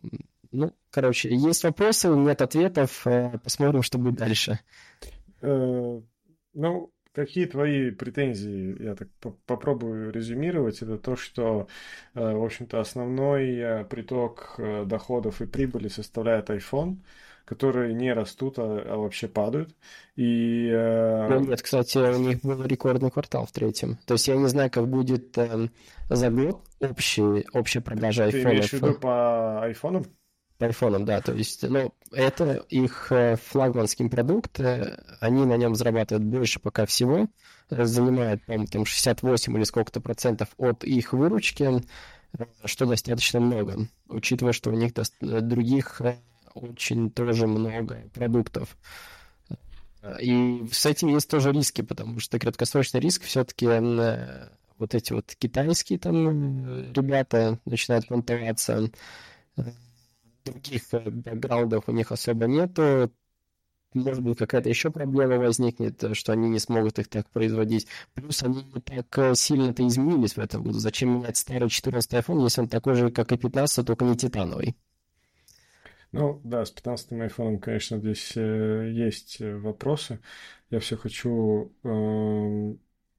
ну, 0.51 0.73
короче, 0.89 1.29
есть 1.29 1.63
вопросы, 1.63 2.07
нет 2.07 2.41
ответов, 2.41 3.05
э, 3.05 3.37
посмотрим, 3.43 3.83
что 3.83 3.99
будет 3.99 4.15
дальше. 4.15 4.59
Э, 5.41 6.01
ну, 6.53 6.91
какие 7.13 7.45
твои 7.45 7.91
претензии, 7.91 8.81
я 8.81 8.95
так 8.95 9.07
попробую 9.45 10.11
резюмировать, 10.11 10.81
это 10.81 10.97
то, 10.97 11.15
что, 11.15 11.67
э, 12.13 12.33
в 12.33 12.43
общем-то, 12.43 12.79
основной 12.79 13.55
э, 13.55 13.85
приток 13.85 14.59
доходов 14.85 15.41
и 15.41 15.45
прибыли 15.45 15.87
составляет 15.87 16.49
iPhone, 16.49 16.97
которые 17.45 17.93
не 17.93 18.11
растут, 18.11 18.59
а, 18.59 18.63
а 18.63 18.97
вообще 18.97 19.27
падают. 19.27 19.73
И, 20.15 20.69
ну, 20.69 21.39
нет, 21.39 21.61
кстати, 21.61 21.97
у 21.97 22.19
них 22.19 22.41
был 22.41 22.63
рекордный 22.63 23.09
квартал 23.09 23.45
в 23.45 23.51
третьем. 23.51 23.97
То 24.05 24.15
есть 24.15 24.27
я 24.27 24.35
не 24.35 24.47
знаю, 24.47 24.69
как 24.69 24.87
будет 24.87 25.37
э, 25.37 25.69
за 26.09 26.29
год 26.29 26.61
общий, 26.79 27.47
общая 27.53 27.81
продажа 27.81 28.25
айфонов. 28.25 28.43
Ты 28.43 28.49
имеешь 28.49 28.69
в 28.69 28.73
виду 28.73 28.93
по 28.95 29.63
айфонам? 29.63 30.05
Айфонам, 30.65 31.05
да. 31.05 31.21
То 31.21 31.33
есть, 31.33 31.63
ну, 31.63 31.93
это 32.11 32.65
их 32.69 33.11
э, 33.11 33.35
флагманский 33.35 34.09
продукт. 34.09 34.59
Э, 34.59 34.99
они 35.19 35.45
на 35.45 35.57
нем 35.57 35.75
зарабатывают 35.75 36.25
больше 36.25 36.59
пока 36.59 36.85
всего. 36.85 37.27
Э, 37.69 37.85
занимает, 37.85 38.43
по-моему, 38.45 38.67
там 38.67 38.85
68 38.85 39.55
или 39.55 39.63
сколько-то 39.63 40.01
процентов 40.01 40.49
от 40.57 40.83
их 40.83 41.13
выручки, 41.13 41.83
что 42.65 42.85
достаточно 42.85 43.39
много, 43.39 43.87
учитывая, 44.07 44.53
что 44.53 44.69
у 44.69 44.73
них 44.73 44.93
других 45.21 46.01
очень 46.53 47.11
тоже 47.11 47.47
много 47.47 48.03
продуктов. 48.13 48.77
И 50.21 50.65
с 50.71 50.85
этим 50.85 51.09
есть 51.09 51.29
тоже 51.29 51.51
риски, 51.51 51.81
потому 51.81 52.19
что 52.19 52.39
краткосрочный 52.39 52.99
риск 52.99 53.23
все-таки 53.23 53.67
вот 54.77 54.93
эти 54.93 55.13
вот 55.13 55.35
китайские 55.37 55.99
там 55.99 56.91
ребята 56.93 57.59
начинают 57.65 58.07
понтоваться, 58.07 58.89
других 60.51 60.83
э, 60.91 61.09
бэкграундов 61.09 61.87
у 61.87 61.91
них 61.91 62.11
особо 62.11 62.47
нету. 62.47 63.11
Может 63.93 64.21
быть, 64.21 64.37
какая-то 64.37 64.69
еще 64.69 64.91
проблема 64.91 65.37
возникнет, 65.37 66.03
э, 66.03 66.13
что 66.13 66.33
они 66.33 66.49
не 66.49 66.59
смогут 66.59 66.99
их 66.99 67.07
так 67.07 67.29
производить. 67.29 67.87
Плюс 68.13 68.43
они 68.43 68.63
не 68.63 68.81
так 68.81 69.17
э, 69.17 69.35
сильно-то 69.35 69.87
изменились 69.87 70.33
в 70.33 70.39
этом 70.39 70.63
году. 70.63 70.79
Зачем 70.79 71.19
менять 71.19 71.37
старый 71.37 71.69
14 71.69 72.13
iPhone, 72.13 72.43
если 72.43 72.61
он 72.61 72.67
такой 72.67 72.95
же, 72.95 73.11
как 73.11 73.31
и 73.31 73.37
15, 73.37 73.85
только 73.85 74.05
не 74.05 74.15
титановый? 74.15 74.75
Ну 76.11 76.39
да, 76.43 76.65
с 76.65 76.71
15 76.71 77.13
айфоном, 77.13 77.59
конечно, 77.59 77.99
здесь 77.99 78.33
э, 78.35 78.89
есть 78.91 79.39
вопросы. 79.39 80.19
Я 80.69 80.79
все 80.79 80.97
хочу 80.97 81.71
э, 81.83 82.75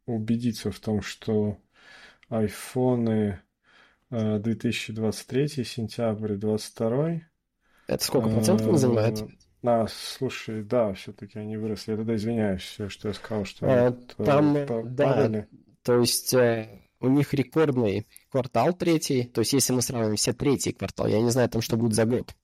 убедиться 0.06 0.70
в 0.70 0.80
том, 0.80 1.02
что 1.02 1.58
айфоны 2.28 3.40
2023, 4.10 5.64
сентябрь 5.64 6.34
22. 6.34 7.20
Это 7.86 8.04
сколько 8.04 8.28
процентов 8.28 8.68
они 8.68 8.78
занимают? 8.78 9.24
А, 9.62 9.86
слушай, 9.88 10.62
да, 10.62 10.92
все-таки 10.94 11.38
они 11.38 11.56
выросли. 11.56 11.92
Я 11.92 11.96
тогда 11.96 12.14
извиняюсь, 12.14 12.62
что 12.62 13.08
я 13.08 13.14
сказал, 13.14 13.44
что 13.44 13.66
а, 13.66 13.92
там, 14.24 14.56
да, 14.94 15.46
то 15.82 15.98
есть 16.00 16.34
э, 16.34 16.82
у 17.00 17.08
них 17.08 17.32
рекордный 17.34 18.06
квартал 18.30 18.72
третий, 18.74 19.24
то 19.24 19.40
есть 19.40 19.52
если 19.52 19.72
мы 19.72 19.82
сравним 19.82 20.16
все 20.16 20.32
третий 20.32 20.72
квартал, 20.72 21.06
я 21.06 21.20
не 21.20 21.30
знаю 21.30 21.48
там, 21.48 21.62
что 21.62 21.76
будет 21.76 21.94
за 21.94 22.04
год. 22.04 22.34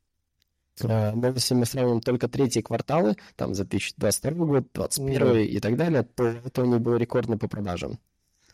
Э, 0.82 1.12
но 1.12 1.28
если 1.28 1.54
мы 1.54 1.66
сравним 1.66 2.00
только 2.00 2.28
третьи 2.28 2.62
кварталы, 2.62 3.16
там 3.36 3.54
за 3.54 3.64
2022 3.64 4.46
год, 4.46 4.64
2021 4.72 5.18
да. 5.18 5.40
и 5.40 5.60
так 5.60 5.76
далее, 5.76 6.02
то 6.02 6.24
это 6.24 6.62
у 6.62 6.64
них 6.64 6.80
был 6.80 6.96
рекордный 6.96 7.38
по 7.38 7.48
продажам. 7.48 7.98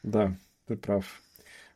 Да, 0.02 0.36
ты 0.66 0.76
прав. 0.76 1.04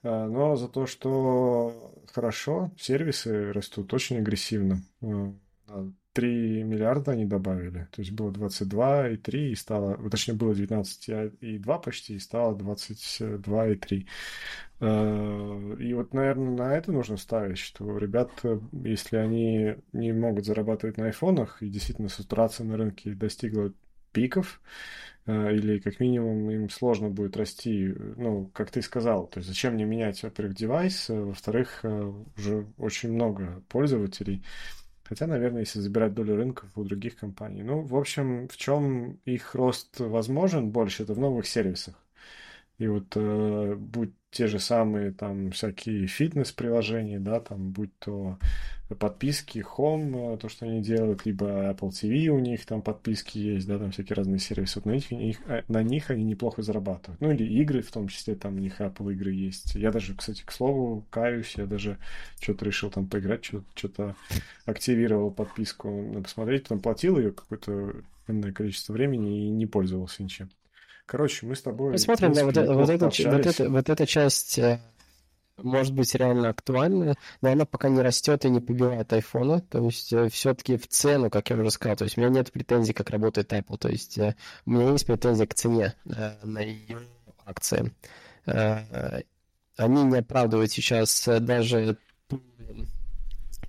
А, 0.05 0.29
но 0.29 0.55
за 0.55 0.69
то, 0.69 0.87
что 0.87 1.95
хорошо, 2.13 2.71
сервисы 2.79 3.53
растут 3.53 3.93
очень 3.95 4.19
агрессивно. 4.19 4.83
3 5.01 6.61
а, 6.61 6.65
миллиарда 6.65 7.13
они 7.13 7.25
добавили. 7.25 7.89
То 7.91 8.03
есть 8.03 8.13
было 8.13 8.31
22 8.31 9.09
и 9.09 9.17
3, 9.17 9.51
и 9.51 9.55
стало, 9.55 9.97
точнее 10.11 10.35
было 10.35 10.55
19 10.55 11.09
и 11.41 11.59
2 11.59 11.79
почти, 11.79 12.15
и 12.15 12.19
стало 12.19 12.55
22 12.55 13.69
и 13.69 13.75
3. 13.77 14.07
А, 14.81 15.75
и 15.79 15.95
вот, 15.95 16.13
наверное, 16.13 16.51
на 16.51 16.77
это 16.77 16.93
нужно 16.93 17.17
ставить, 17.17 17.59
что 17.59 17.97
ребят, 17.97 18.31
если 18.73 19.17
они 19.17 19.77
не 19.95 20.13
могут 20.13 20.45
зарабатывать 20.45 20.99
на 20.99 21.07
айфонах, 21.07 21.63
и 21.63 21.69
действительно 21.71 22.11
сатурация 22.11 22.67
на 22.67 22.77
рынке 22.77 23.15
достигла 23.15 23.73
пиков, 24.15 24.61
Э, 25.27 25.55
или 25.55 25.79
как 25.79 26.01
минимум 26.01 26.51
им 26.51 26.69
сложно 26.69 27.09
будет 27.09 27.37
расти, 27.37 27.95
ну, 28.17 28.51
как 28.53 28.71
ты 28.71 28.83
сказал, 28.83 29.27
то 29.27 29.39
есть 29.39 29.49
зачем 29.49 29.75
мне 29.75 29.85
менять, 29.85 30.23
во-первых, 30.23 30.55
девайс, 30.55 31.09
э, 31.09 31.19
во-вторых, 31.19 31.81
э, 31.83 32.13
уже 32.37 32.67
очень 32.79 33.13
много 33.13 33.63
пользователей, 33.69 34.43
Хотя, 35.07 35.27
наверное, 35.27 35.61
если 35.61 35.81
забирать 35.81 36.15
долю 36.15 36.35
рынков 36.35 36.71
у 36.77 36.83
других 36.83 37.17
компаний. 37.17 37.63
Ну, 37.63 37.83
в 37.83 37.95
общем, 37.95 38.49
в 38.49 38.57
чем 38.57 39.19
их 39.27 39.55
рост 39.55 40.01
возможен 40.01 40.71
больше, 40.71 41.03
это 41.03 41.13
в 41.13 41.19
новых 41.19 41.47
сервисах. 41.47 41.95
И 42.79 42.89
вот 42.89 43.17
э, 43.17 43.75
будь 43.77 44.13
те 44.31 44.49
же 44.49 44.59
самые 44.59 45.13
там 45.13 45.53
всякие 45.53 46.09
фитнес-приложения, 46.09 47.21
да, 47.21 47.39
там 47.39 47.71
будь 47.71 47.97
то 48.01 48.37
подписки 48.99 49.65
Home, 49.77 50.35
э, 50.35 50.39
то, 50.39 50.49
что 50.49 50.67
они 50.67 50.83
делают, 50.83 51.25
либо 51.25 51.71
Apple 51.71 51.91
TV 51.91 52.29
у 52.29 52.41
них 52.41 52.67
там 52.67 52.83
подписки 52.83 53.39
есть, 53.39 53.67
да, 53.67 53.79
там 53.79 53.93
всякие 53.93 54.17
разные 54.17 54.41
сервисы. 54.41 54.81
Вот 54.81 54.87
на 54.87 54.93
них, 54.93 55.13
их, 55.13 55.41
э, 55.47 55.63
на 55.69 55.83
них 55.85 56.11
они 56.11 56.25
неплохо 56.25 56.63
зарабатывают. 56.63 57.21
Ну, 57.21 57.31
или 57.31 57.45
игры, 57.45 57.81
в 57.81 57.93
том 57.93 58.09
числе, 58.09 58.35
там 58.35 58.57
у 58.57 58.59
них 58.59 58.81
Apple 58.81 59.13
игры 59.13 59.33
есть. 59.33 59.77
Я 59.77 59.93
даже, 59.93 60.15
кстати, 60.15 60.43
к 60.45 60.51
слову, 60.51 61.07
каюсь, 61.11 61.55
я 61.57 61.67
даже 61.67 61.99
что-то 62.41 62.65
решил 62.65 62.91
там 62.91 63.07
поиграть, 63.07 63.45
что-то 63.75 64.17
активировал 64.65 65.31
подписку 65.31 66.21
посмотреть, 66.23 66.65
потом 66.65 66.81
платил 66.81 67.19
ее 67.19 67.33
какое-то 67.33 68.03
количество 68.53 68.93
времени 68.93 69.47
и 69.47 69.51
не 69.51 69.67
пользовался 69.67 70.23
ничем. 70.23 70.49
Короче, 71.07 71.47
мы 71.47 71.55
с 71.55 71.63
тобой... 71.63 71.93
Посмотрим, 71.93 72.33
да, 72.33 72.45
вот, 72.45 72.57
вот, 72.57 72.91
это, 72.91 73.07
вот, 73.07 73.47
это, 73.47 73.69
вот 73.69 73.91
эта 73.91 74.07
часть 74.07 74.59
э, 74.59 74.81
может 75.59 75.95
быть 75.95 76.15
реально 76.15 76.49
актуальна, 76.49 77.15
но 77.43 77.53
она 77.53 77.67
пока 77.67 77.91
не 77.91 78.01
растет 78.01 78.45
и 78.45 78.51
не 78.51 78.61
побивает 78.61 79.13
айфона. 79.13 79.61
То 79.61 79.85
есть 79.85 80.13
э, 80.13 80.29
все-таки 80.31 80.77
в 80.77 80.89
цену, 80.89 81.31
как 81.31 81.51
я 81.51 81.57
уже 81.57 81.71
сказал, 81.71 81.97
то 81.97 82.05
есть 82.05 82.17
у 82.17 82.21
меня 82.21 82.31
нет 82.31 82.51
претензий, 82.53 82.95
как 82.95 83.11
работает 83.11 83.53
Apple. 83.53 83.77
То 83.77 83.89
есть 83.91 84.17
э, 84.19 84.35
у 84.65 84.71
меня 84.71 84.91
есть 84.91 85.07
претензии 85.07 85.45
к 85.45 85.55
цене 85.55 85.95
на 86.43 86.61
ее 86.61 87.01
акции. 87.45 87.93
Они 88.47 90.05
не 90.05 90.19
оправдывают 90.19 90.71
сейчас 90.71 91.29
даже 91.41 91.99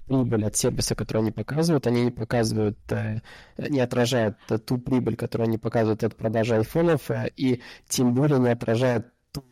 прибыль 0.08 0.46
от 0.46 0.56
сервиса, 0.56 0.96
который 0.96 1.20
они 1.20 1.32
показывают, 1.32 1.88
они 1.88 2.04
не 2.04 2.12
показывают, 2.12 2.78
э, 2.92 3.22
не 3.58 3.80
отражают 3.80 4.38
ту 4.66 4.78
прибыль, 4.78 5.16
которую 5.16 5.48
они 5.48 5.58
показывают 5.58 6.04
от 6.04 6.16
продажи 6.16 6.56
айфонов, 6.56 7.10
э, 7.12 7.32
и 7.36 7.62
тем 7.88 8.14
более 8.14 8.40
не 8.40 8.50
отражают 8.50 9.08
ту 9.32 9.44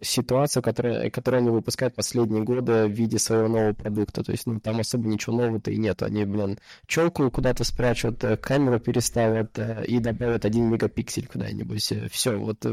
ситуацию, 0.00 0.62
которую, 0.62 1.10
которую 1.10 1.40
они 1.40 1.50
выпускают 1.50 1.94
последние 1.94 2.42
годы 2.42 2.86
в 2.86 2.90
виде 2.90 3.18
своего 3.18 3.48
нового 3.48 3.72
продукта. 3.72 4.22
То 4.22 4.32
есть, 4.32 4.46
ну, 4.46 4.60
там 4.60 4.80
особо 4.80 5.08
ничего 5.08 5.36
нового-то 5.36 5.70
и 5.70 5.76
нет. 5.76 6.02
Они, 6.02 6.24
блин, 6.24 6.58
челку 6.86 7.30
куда-то 7.30 7.64
спрячут, 7.64 8.22
э, 8.24 8.36
камеру 8.36 8.80
переставят 8.80 9.58
и 9.58 9.98
добавят 9.98 10.44
один 10.44 10.70
мегапиксель 10.70 11.26
куда-нибудь. 11.26 11.92
Все, 12.10 12.36
вот 12.36 12.66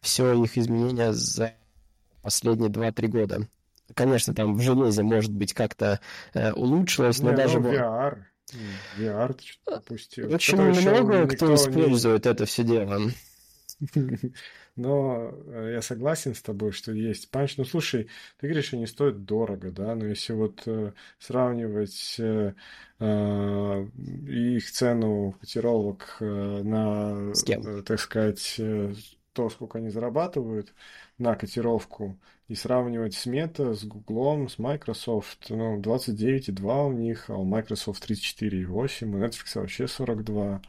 все 0.00 0.42
их 0.42 0.56
изменения 0.56 1.12
за 1.12 1.54
последние 2.22 2.70
2-3 2.70 3.08
года 3.08 3.48
конечно, 3.94 4.34
там 4.34 4.54
в 4.54 4.60
железе, 4.60 5.02
может 5.02 5.32
быть, 5.32 5.54
как-то 5.54 6.00
э, 6.34 6.52
улучшилось, 6.52 7.20
но 7.20 7.30
Не, 7.30 7.36
даже... 7.36 7.60
Ну, 7.60 7.72
VR. 7.72 8.18
VR 8.98 9.38
что-то 9.40 9.76
пропустил. 9.76 10.32
Очень 10.32 10.60
много 10.60 11.26
кто 11.26 11.54
использует 11.54 12.24
не... 12.24 12.30
это 12.30 12.44
все 12.44 12.64
дело. 12.64 13.00
Но 14.76 15.30
э, 15.46 15.72
я 15.74 15.82
согласен 15.82 16.34
с 16.34 16.40
тобой, 16.40 16.72
что 16.72 16.92
есть 16.92 17.30
панч. 17.30 17.56
Ну, 17.58 17.64
слушай, 17.64 18.08
ты 18.38 18.46
говоришь, 18.46 18.72
они 18.72 18.86
стоят 18.86 19.24
дорого, 19.24 19.70
да? 19.70 19.94
Но 19.94 20.06
если 20.06 20.32
вот 20.32 20.62
э, 20.66 20.92
сравнивать 21.18 22.16
э, 22.18 22.54
э, 22.98 23.86
их 24.28 24.70
цену 24.70 25.36
котировок 25.40 26.16
э, 26.20 26.24
на, 26.24 27.32
э, 27.46 27.82
так 27.82 28.00
сказать, 28.00 28.58
то, 29.32 29.48
сколько 29.48 29.78
они 29.78 29.88
зарабатывают 29.90 30.74
на 31.18 31.34
котировку, 31.34 32.18
и 32.48 32.54
сравнивать 32.54 33.14
с 33.14 33.26
Meta, 33.26 33.72
с 33.72 33.84
Google, 33.84 34.48
с 34.48 34.58
Microsoft, 34.58 35.46
ну, 35.48 35.80
29,2 35.80 36.86
у 36.86 36.92
них, 36.92 37.30
а 37.30 37.36
у 37.36 37.44
Microsoft 37.44 38.08
34,8, 38.10 39.06
у 39.06 39.18
Netflix 39.18 39.60
вообще 39.60 39.88
42. 39.88 40.62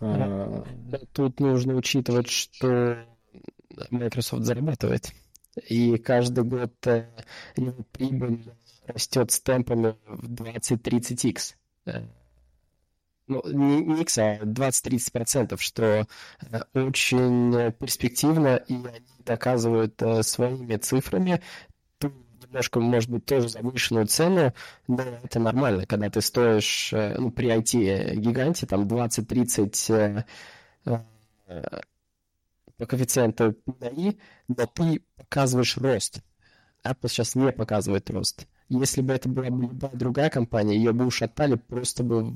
А... 0.00 0.64
Тут 1.12 1.40
нужно 1.40 1.76
учитывать, 1.76 2.28
что 2.28 2.98
Microsoft 3.90 4.44
зарабатывает. 4.44 5.12
И 5.68 5.96
каждый 5.98 6.44
год 6.44 6.74
э, 6.86 7.06
его 7.56 7.84
прибыль 7.92 8.44
растет 8.86 9.30
с 9.30 9.40
темпами 9.40 9.94
в 10.06 10.30
20-30x 10.32 11.54
ну, 13.26 13.42
не 13.44 14.02
X, 14.02 14.18
а 14.18 14.38
20-30%, 14.38 15.56
что 15.58 15.84
э, 15.84 16.60
очень 16.74 17.72
перспективно, 17.72 18.56
и 18.56 18.74
они 18.74 19.06
доказывают 19.24 20.00
э, 20.02 20.22
своими 20.22 20.76
цифрами 20.76 21.40
немножко, 22.54 22.78
может 22.78 23.10
быть, 23.10 23.26
тоже 23.26 23.48
завышенную 23.48 24.06
цену, 24.06 24.52
но 24.86 25.02
это 25.24 25.40
нормально, 25.40 25.86
когда 25.86 26.08
ты 26.08 26.20
стоишь, 26.20 26.92
э, 26.92 27.16
ну, 27.18 27.30
при 27.30 27.48
IT-гиганте, 27.48 28.66
там, 28.66 28.86
20-30 28.86 30.24
по 32.76 32.86
коэффициенту 32.86 33.56
PI, 33.66 34.18
но 34.48 34.66
ты 34.66 35.02
показываешь 35.16 35.76
рост. 35.76 36.20
Apple 36.84 37.08
сейчас 37.08 37.34
не 37.34 37.52
показывает 37.52 38.10
рост. 38.10 38.46
Если 38.68 39.00
бы 39.00 39.12
это 39.14 39.28
была 39.28 39.46
любая 39.46 39.92
другая 39.92 40.30
компания, 40.30 40.76
ее 40.76 40.92
бы 40.92 41.06
ушатали 41.06 41.54
просто 41.54 42.02
бы 42.02 42.34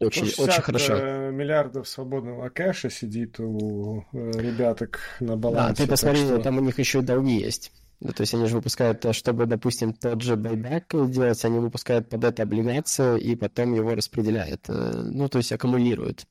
очень, 0.00 0.26
очень 0.26 0.62
хорошо. 0.62 0.94
Э, 0.96 1.30
миллиардов 1.30 1.88
свободного 1.88 2.48
кэша 2.48 2.88
сидит 2.90 3.38
у 3.38 4.04
э, 4.12 4.30
ребяток 4.34 5.00
на 5.20 5.36
балансе. 5.36 5.68
Да, 5.68 5.74
ты 5.74 5.90
посмотри, 5.90 6.22
что... 6.22 6.38
там 6.38 6.58
у 6.58 6.60
них 6.60 6.78
еще 6.78 7.00
и 7.00 7.02
долги 7.02 7.38
есть. 7.38 7.72
Ну, 8.00 8.12
то 8.12 8.22
есть 8.22 8.32
они 8.32 8.46
же 8.46 8.56
выпускают, 8.56 9.04
э, 9.04 9.12
чтобы, 9.12 9.44
допустим, 9.44 9.92
тот 9.92 10.22
же 10.22 10.36
байбек 10.36 10.86
делать, 11.10 11.44
они 11.44 11.58
выпускают 11.58 12.08
под 12.08 12.24
это 12.24 12.44
облигацию 12.44 13.18
и 13.18 13.36
потом 13.36 13.74
его 13.74 13.94
распределяют. 13.94 14.66
Ну, 14.68 15.28
то 15.28 15.38
есть 15.38 15.52
аккумулируют. 15.52 16.26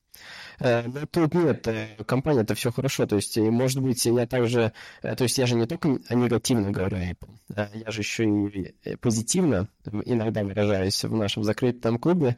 Но 0.60 1.06
тут 1.12 1.34
нет, 1.34 1.68
компания 2.06 2.42
это 2.42 2.56
все 2.56 2.72
хорошо. 2.72 3.06
То 3.06 3.16
есть, 3.16 3.38
может 3.38 3.82
быть, 3.82 4.06
я 4.06 4.28
также... 4.28 4.74
То 5.02 5.24
есть 5.24 5.38
я 5.38 5.46
же 5.46 5.56
не 5.56 5.66
только 5.66 5.88
негативно 6.10 6.72
говорю 6.72 6.98
Apple, 6.98 7.30
я 7.74 7.92
же 7.92 8.02
еще 8.02 8.26
и 8.26 8.96
позитивно 8.98 9.68
иногда 10.06 10.44
выражаюсь 10.44 11.04
в 11.04 11.16
нашем 11.16 11.44
закрытом 11.44 11.98
клубе. 11.98 12.38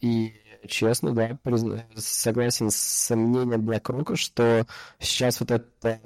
И 0.00 0.34
честно, 0.66 1.12
да, 1.12 1.38
согласен 1.96 2.70
с 2.70 3.14
мнением 3.14 3.68
BlackRock, 3.68 4.16
что 4.16 4.66
сейчас 4.98 5.40
вот 5.40 5.50
эта 5.50 6.00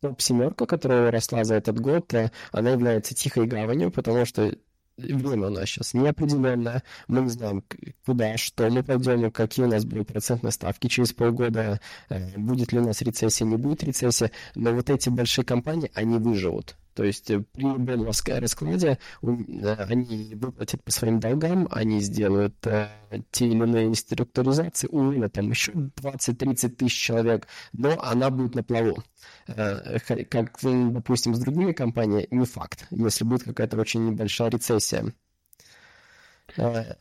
топ-семерка, 0.00 0.66
которая 0.66 1.10
росла 1.10 1.44
за 1.44 1.56
этот 1.56 1.78
год, 1.78 2.12
э, 2.14 2.30
она 2.52 2.70
является 2.70 3.14
тихой 3.14 3.46
гаванью, 3.46 3.90
потому 3.90 4.24
что 4.24 4.54
время 5.00 5.48
у 5.48 5.50
нас 5.50 5.68
сейчас 5.68 5.94
неопределенное, 5.94 6.82
мы 7.08 7.22
не 7.22 7.30
знаем, 7.30 7.62
куда, 8.04 8.36
что 8.36 8.68
мы 8.70 8.82
пойдем, 8.82 9.30
какие 9.30 9.64
у 9.64 9.68
нас 9.68 9.84
будут 9.84 10.08
процентные 10.08 10.52
ставки 10.52 10.88
через 10.88 11.12
полгода, 11.12 11.80
э, 12.08 12.38
будет 12.38 12.72
ли 12.72 12.80
у 12.80 12.86
нас 12.86 13.02
рецессия, 13.02 13.46
не 13.46 13.56
будет 13.56 13.82
рецессия, 13.84 14.30
но 14.54 14.72
вот 14.72 14.90
эти 14.90 15.08
большие 15.08 15.44
компании, 15.44 15.90
они 15.94 16.18
выживут. 16.18 16.76
То 16.94 17.04
есть 17.04 17.30
э, 17.30 17.40
при 17.40 17.62
любом 17.62 18.04
раскладе 18.04 18.98
э, 19.22 19.74
они 19.88 20.34
выплатят 20.34 20.82
по 20.82 20.90
своим 20.90 21.20
долгам, 21.20 21.68
они 21.70 22.00
сделают 22.00 22.54
э, 22.66 22.88
те 23.30 23.46
или 23.46 23.54
иные 23.54 23.94
структуризации, 23.94 24.88
уволят 24.88 25.32
там 25.32 25.50
еще 25.50 25.72
20-30 25.72 26.68
тысяч 26.70 27.00
человек, 27.00 27.46
но 27.72 28.00
она 28.02 28.30
будет 28.30 28.54
на 28.54 28.62
плаву. 28.62 29.02
Как, 29.46 30.58
допустим, 30.62 31.34
с 31.34 31.40
другими 31.40 31.72
компаниями, 31.72 32.26
не 32.30 32.46
факт, 32.46 32.86
если 32.90 33.24
будет 33.24 33.44
какая-то 33.44 33.76
очень 33.76 34.06
небольшая 34.06 34.50
рецессия. 34.50 35.12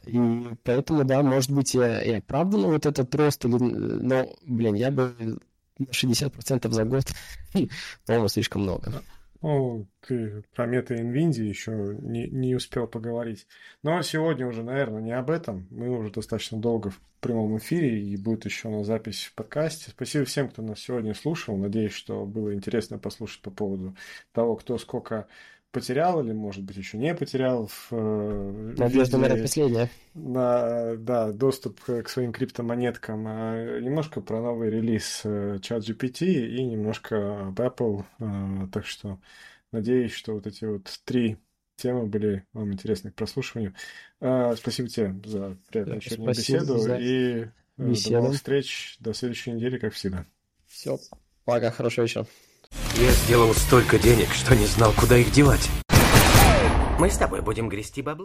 И 0.05 0.19
поэтому, 0.63 1.03
да, 1.05 1.23
может 1.23 1.51
быть, 1.51 1.73
и 1.73 1.79
оправдано 1.79 2.67
вот 2.67 2.85
этот 2.85 3.13
рост, 3.15 3.43
но, 3.45 4.27
блин, 4.45 4.75
я 4.75 4.91
бы 4.91 5.39
на 5.79 5.85
60% 5.85 6.71
за 6.71 6.85
год, 6.85 7.05
по-моему, 8.05 8.27
слишком 8.27 8.63
много. 8.63 9.03
Ну, 9.41 9.87
ты 10.01 10.43
про 10.53 10.65
мета 10.65 10.95
Nvidia 10.95 11.43
еще 11.43 11.71
не, 12.01 12.27
не 12.27 12.55
успел 12.55 12.87
поговорить. 12.87 13.47
Но 13.83 14.01
сегодня 14.01 14.45
уже, 14.45 14.63
наверное, 14.63 15.01
не 15.01 15.13
об 15.13 15.29
этом. 15.29 15.65
Мы 15.69 15.89
уже 15.89 16.11
достаточно 16.11 16.59
долго 16.59 16.89
в 16.89 16.99
прямом 17.21 17.57
эфире, 17.57 18.01
и 18.01 18.17
будет 18.17 18.43
еще 18.43 18.67
на 18.67 18.83
запись 18.83 19.25
в 19.25 19.35
подкасте. 19.35 19.91
Спасибо 19.91 20.25
всем, 20.25 20.49
кто 20.49 20.61
нас 20.61 20.79
сегодня 20.79 21.13
слушал. 21.13 21.55
Надеюсь, 21.55 21.93
что 21.93 22.25
было 22.25 22.53
интересно 22.53 22.97
послушать 22.97 23.41
по 23.41 23.49
поводу 23.49 23.95
того, 24.33 24.57
кто 24.57 24.77
сколько 24.77 25.27
потерял 25.71 26.21
или, 26.21 26.31
может 26.31 26.63
быть, 26.63 26.77
еще 26.77 26.97
не 26.97 27.13
потерял 27.13 27.67
в 27.67 27.87
э, 27.91 28.73
Надежда, 28.77 29.17
наверное, 29.17 29.43
последняя. 29.43 29.89
На, 30.13 30.95
да, 30.97 31.31
доступ 31.31 31.81
к 31.81 32.09
своим 32.09 32.31
криптомонеткам. 32.31 33.25
А 33.27 33.79
немножко 33.79 34.21
про 34.21 34.41
новый 34.41 34.69
релиз 34.69 35.21
э, 35.23 35.57
ChatGPT 35.61 36.25
и 36.25 36.63
немножко 36.63 37.47
об 37.47 37.59
Apple. 37.59 38.03
А, 38.19 38.67
так 38.71 38.85
что 38.85 39.19
надеюсь, 39.71 40.11
что 40.11 40.33
вот 40.33 40.47
эти 40.47 40.65
вот 40.65 40.89
три 41.05 41.37
темы 41.75 42.07
были 42.07 42.45
вам 42.53 42.73
интересны 42.73 43.11
к 43.11 43.15
прослушиванию. 43.15 43.73
А, 44.19 44.55
спасибо 44.55 44.89
тебе 44.89 45.15
за 45.25 45.57
приятную 45.69 45.99
вечернюю 45.99 46.29
беседу. 46.29 46.77
За... 46.79 46.97
И 46.97 47.47
беседу. 47.77 48.15
до 48.15 48.21
новых 48.21 48.35
встреч. 48.35 48.97
До 48.99 49.13
следующей 49.13 49.51
недели, 49.51 49.77
как 49.77 49.93
всегда. 49.93 50.25
Все. 50.67 50.99
Пока. 51.45 51.71
Хорошего 51.71 52.03
вечера. 52.03 52.25
Я 52.99 53.11
сделал 53.11 53.53
столько 53.53 53.97
денег, 53.97 54.33
что 54.33 54.57
не 54.57 54.65
знал, 54.65 54.91
куда 54.91 55.15
их 55.15 55.31
девать. 55.31 55.69
Мы 56.99 57.09
с 57.09 57.15
тобой 57.15 57.39
будем 57.39 57.69
грести 57.69 58.01
бабло. 58.01 58.17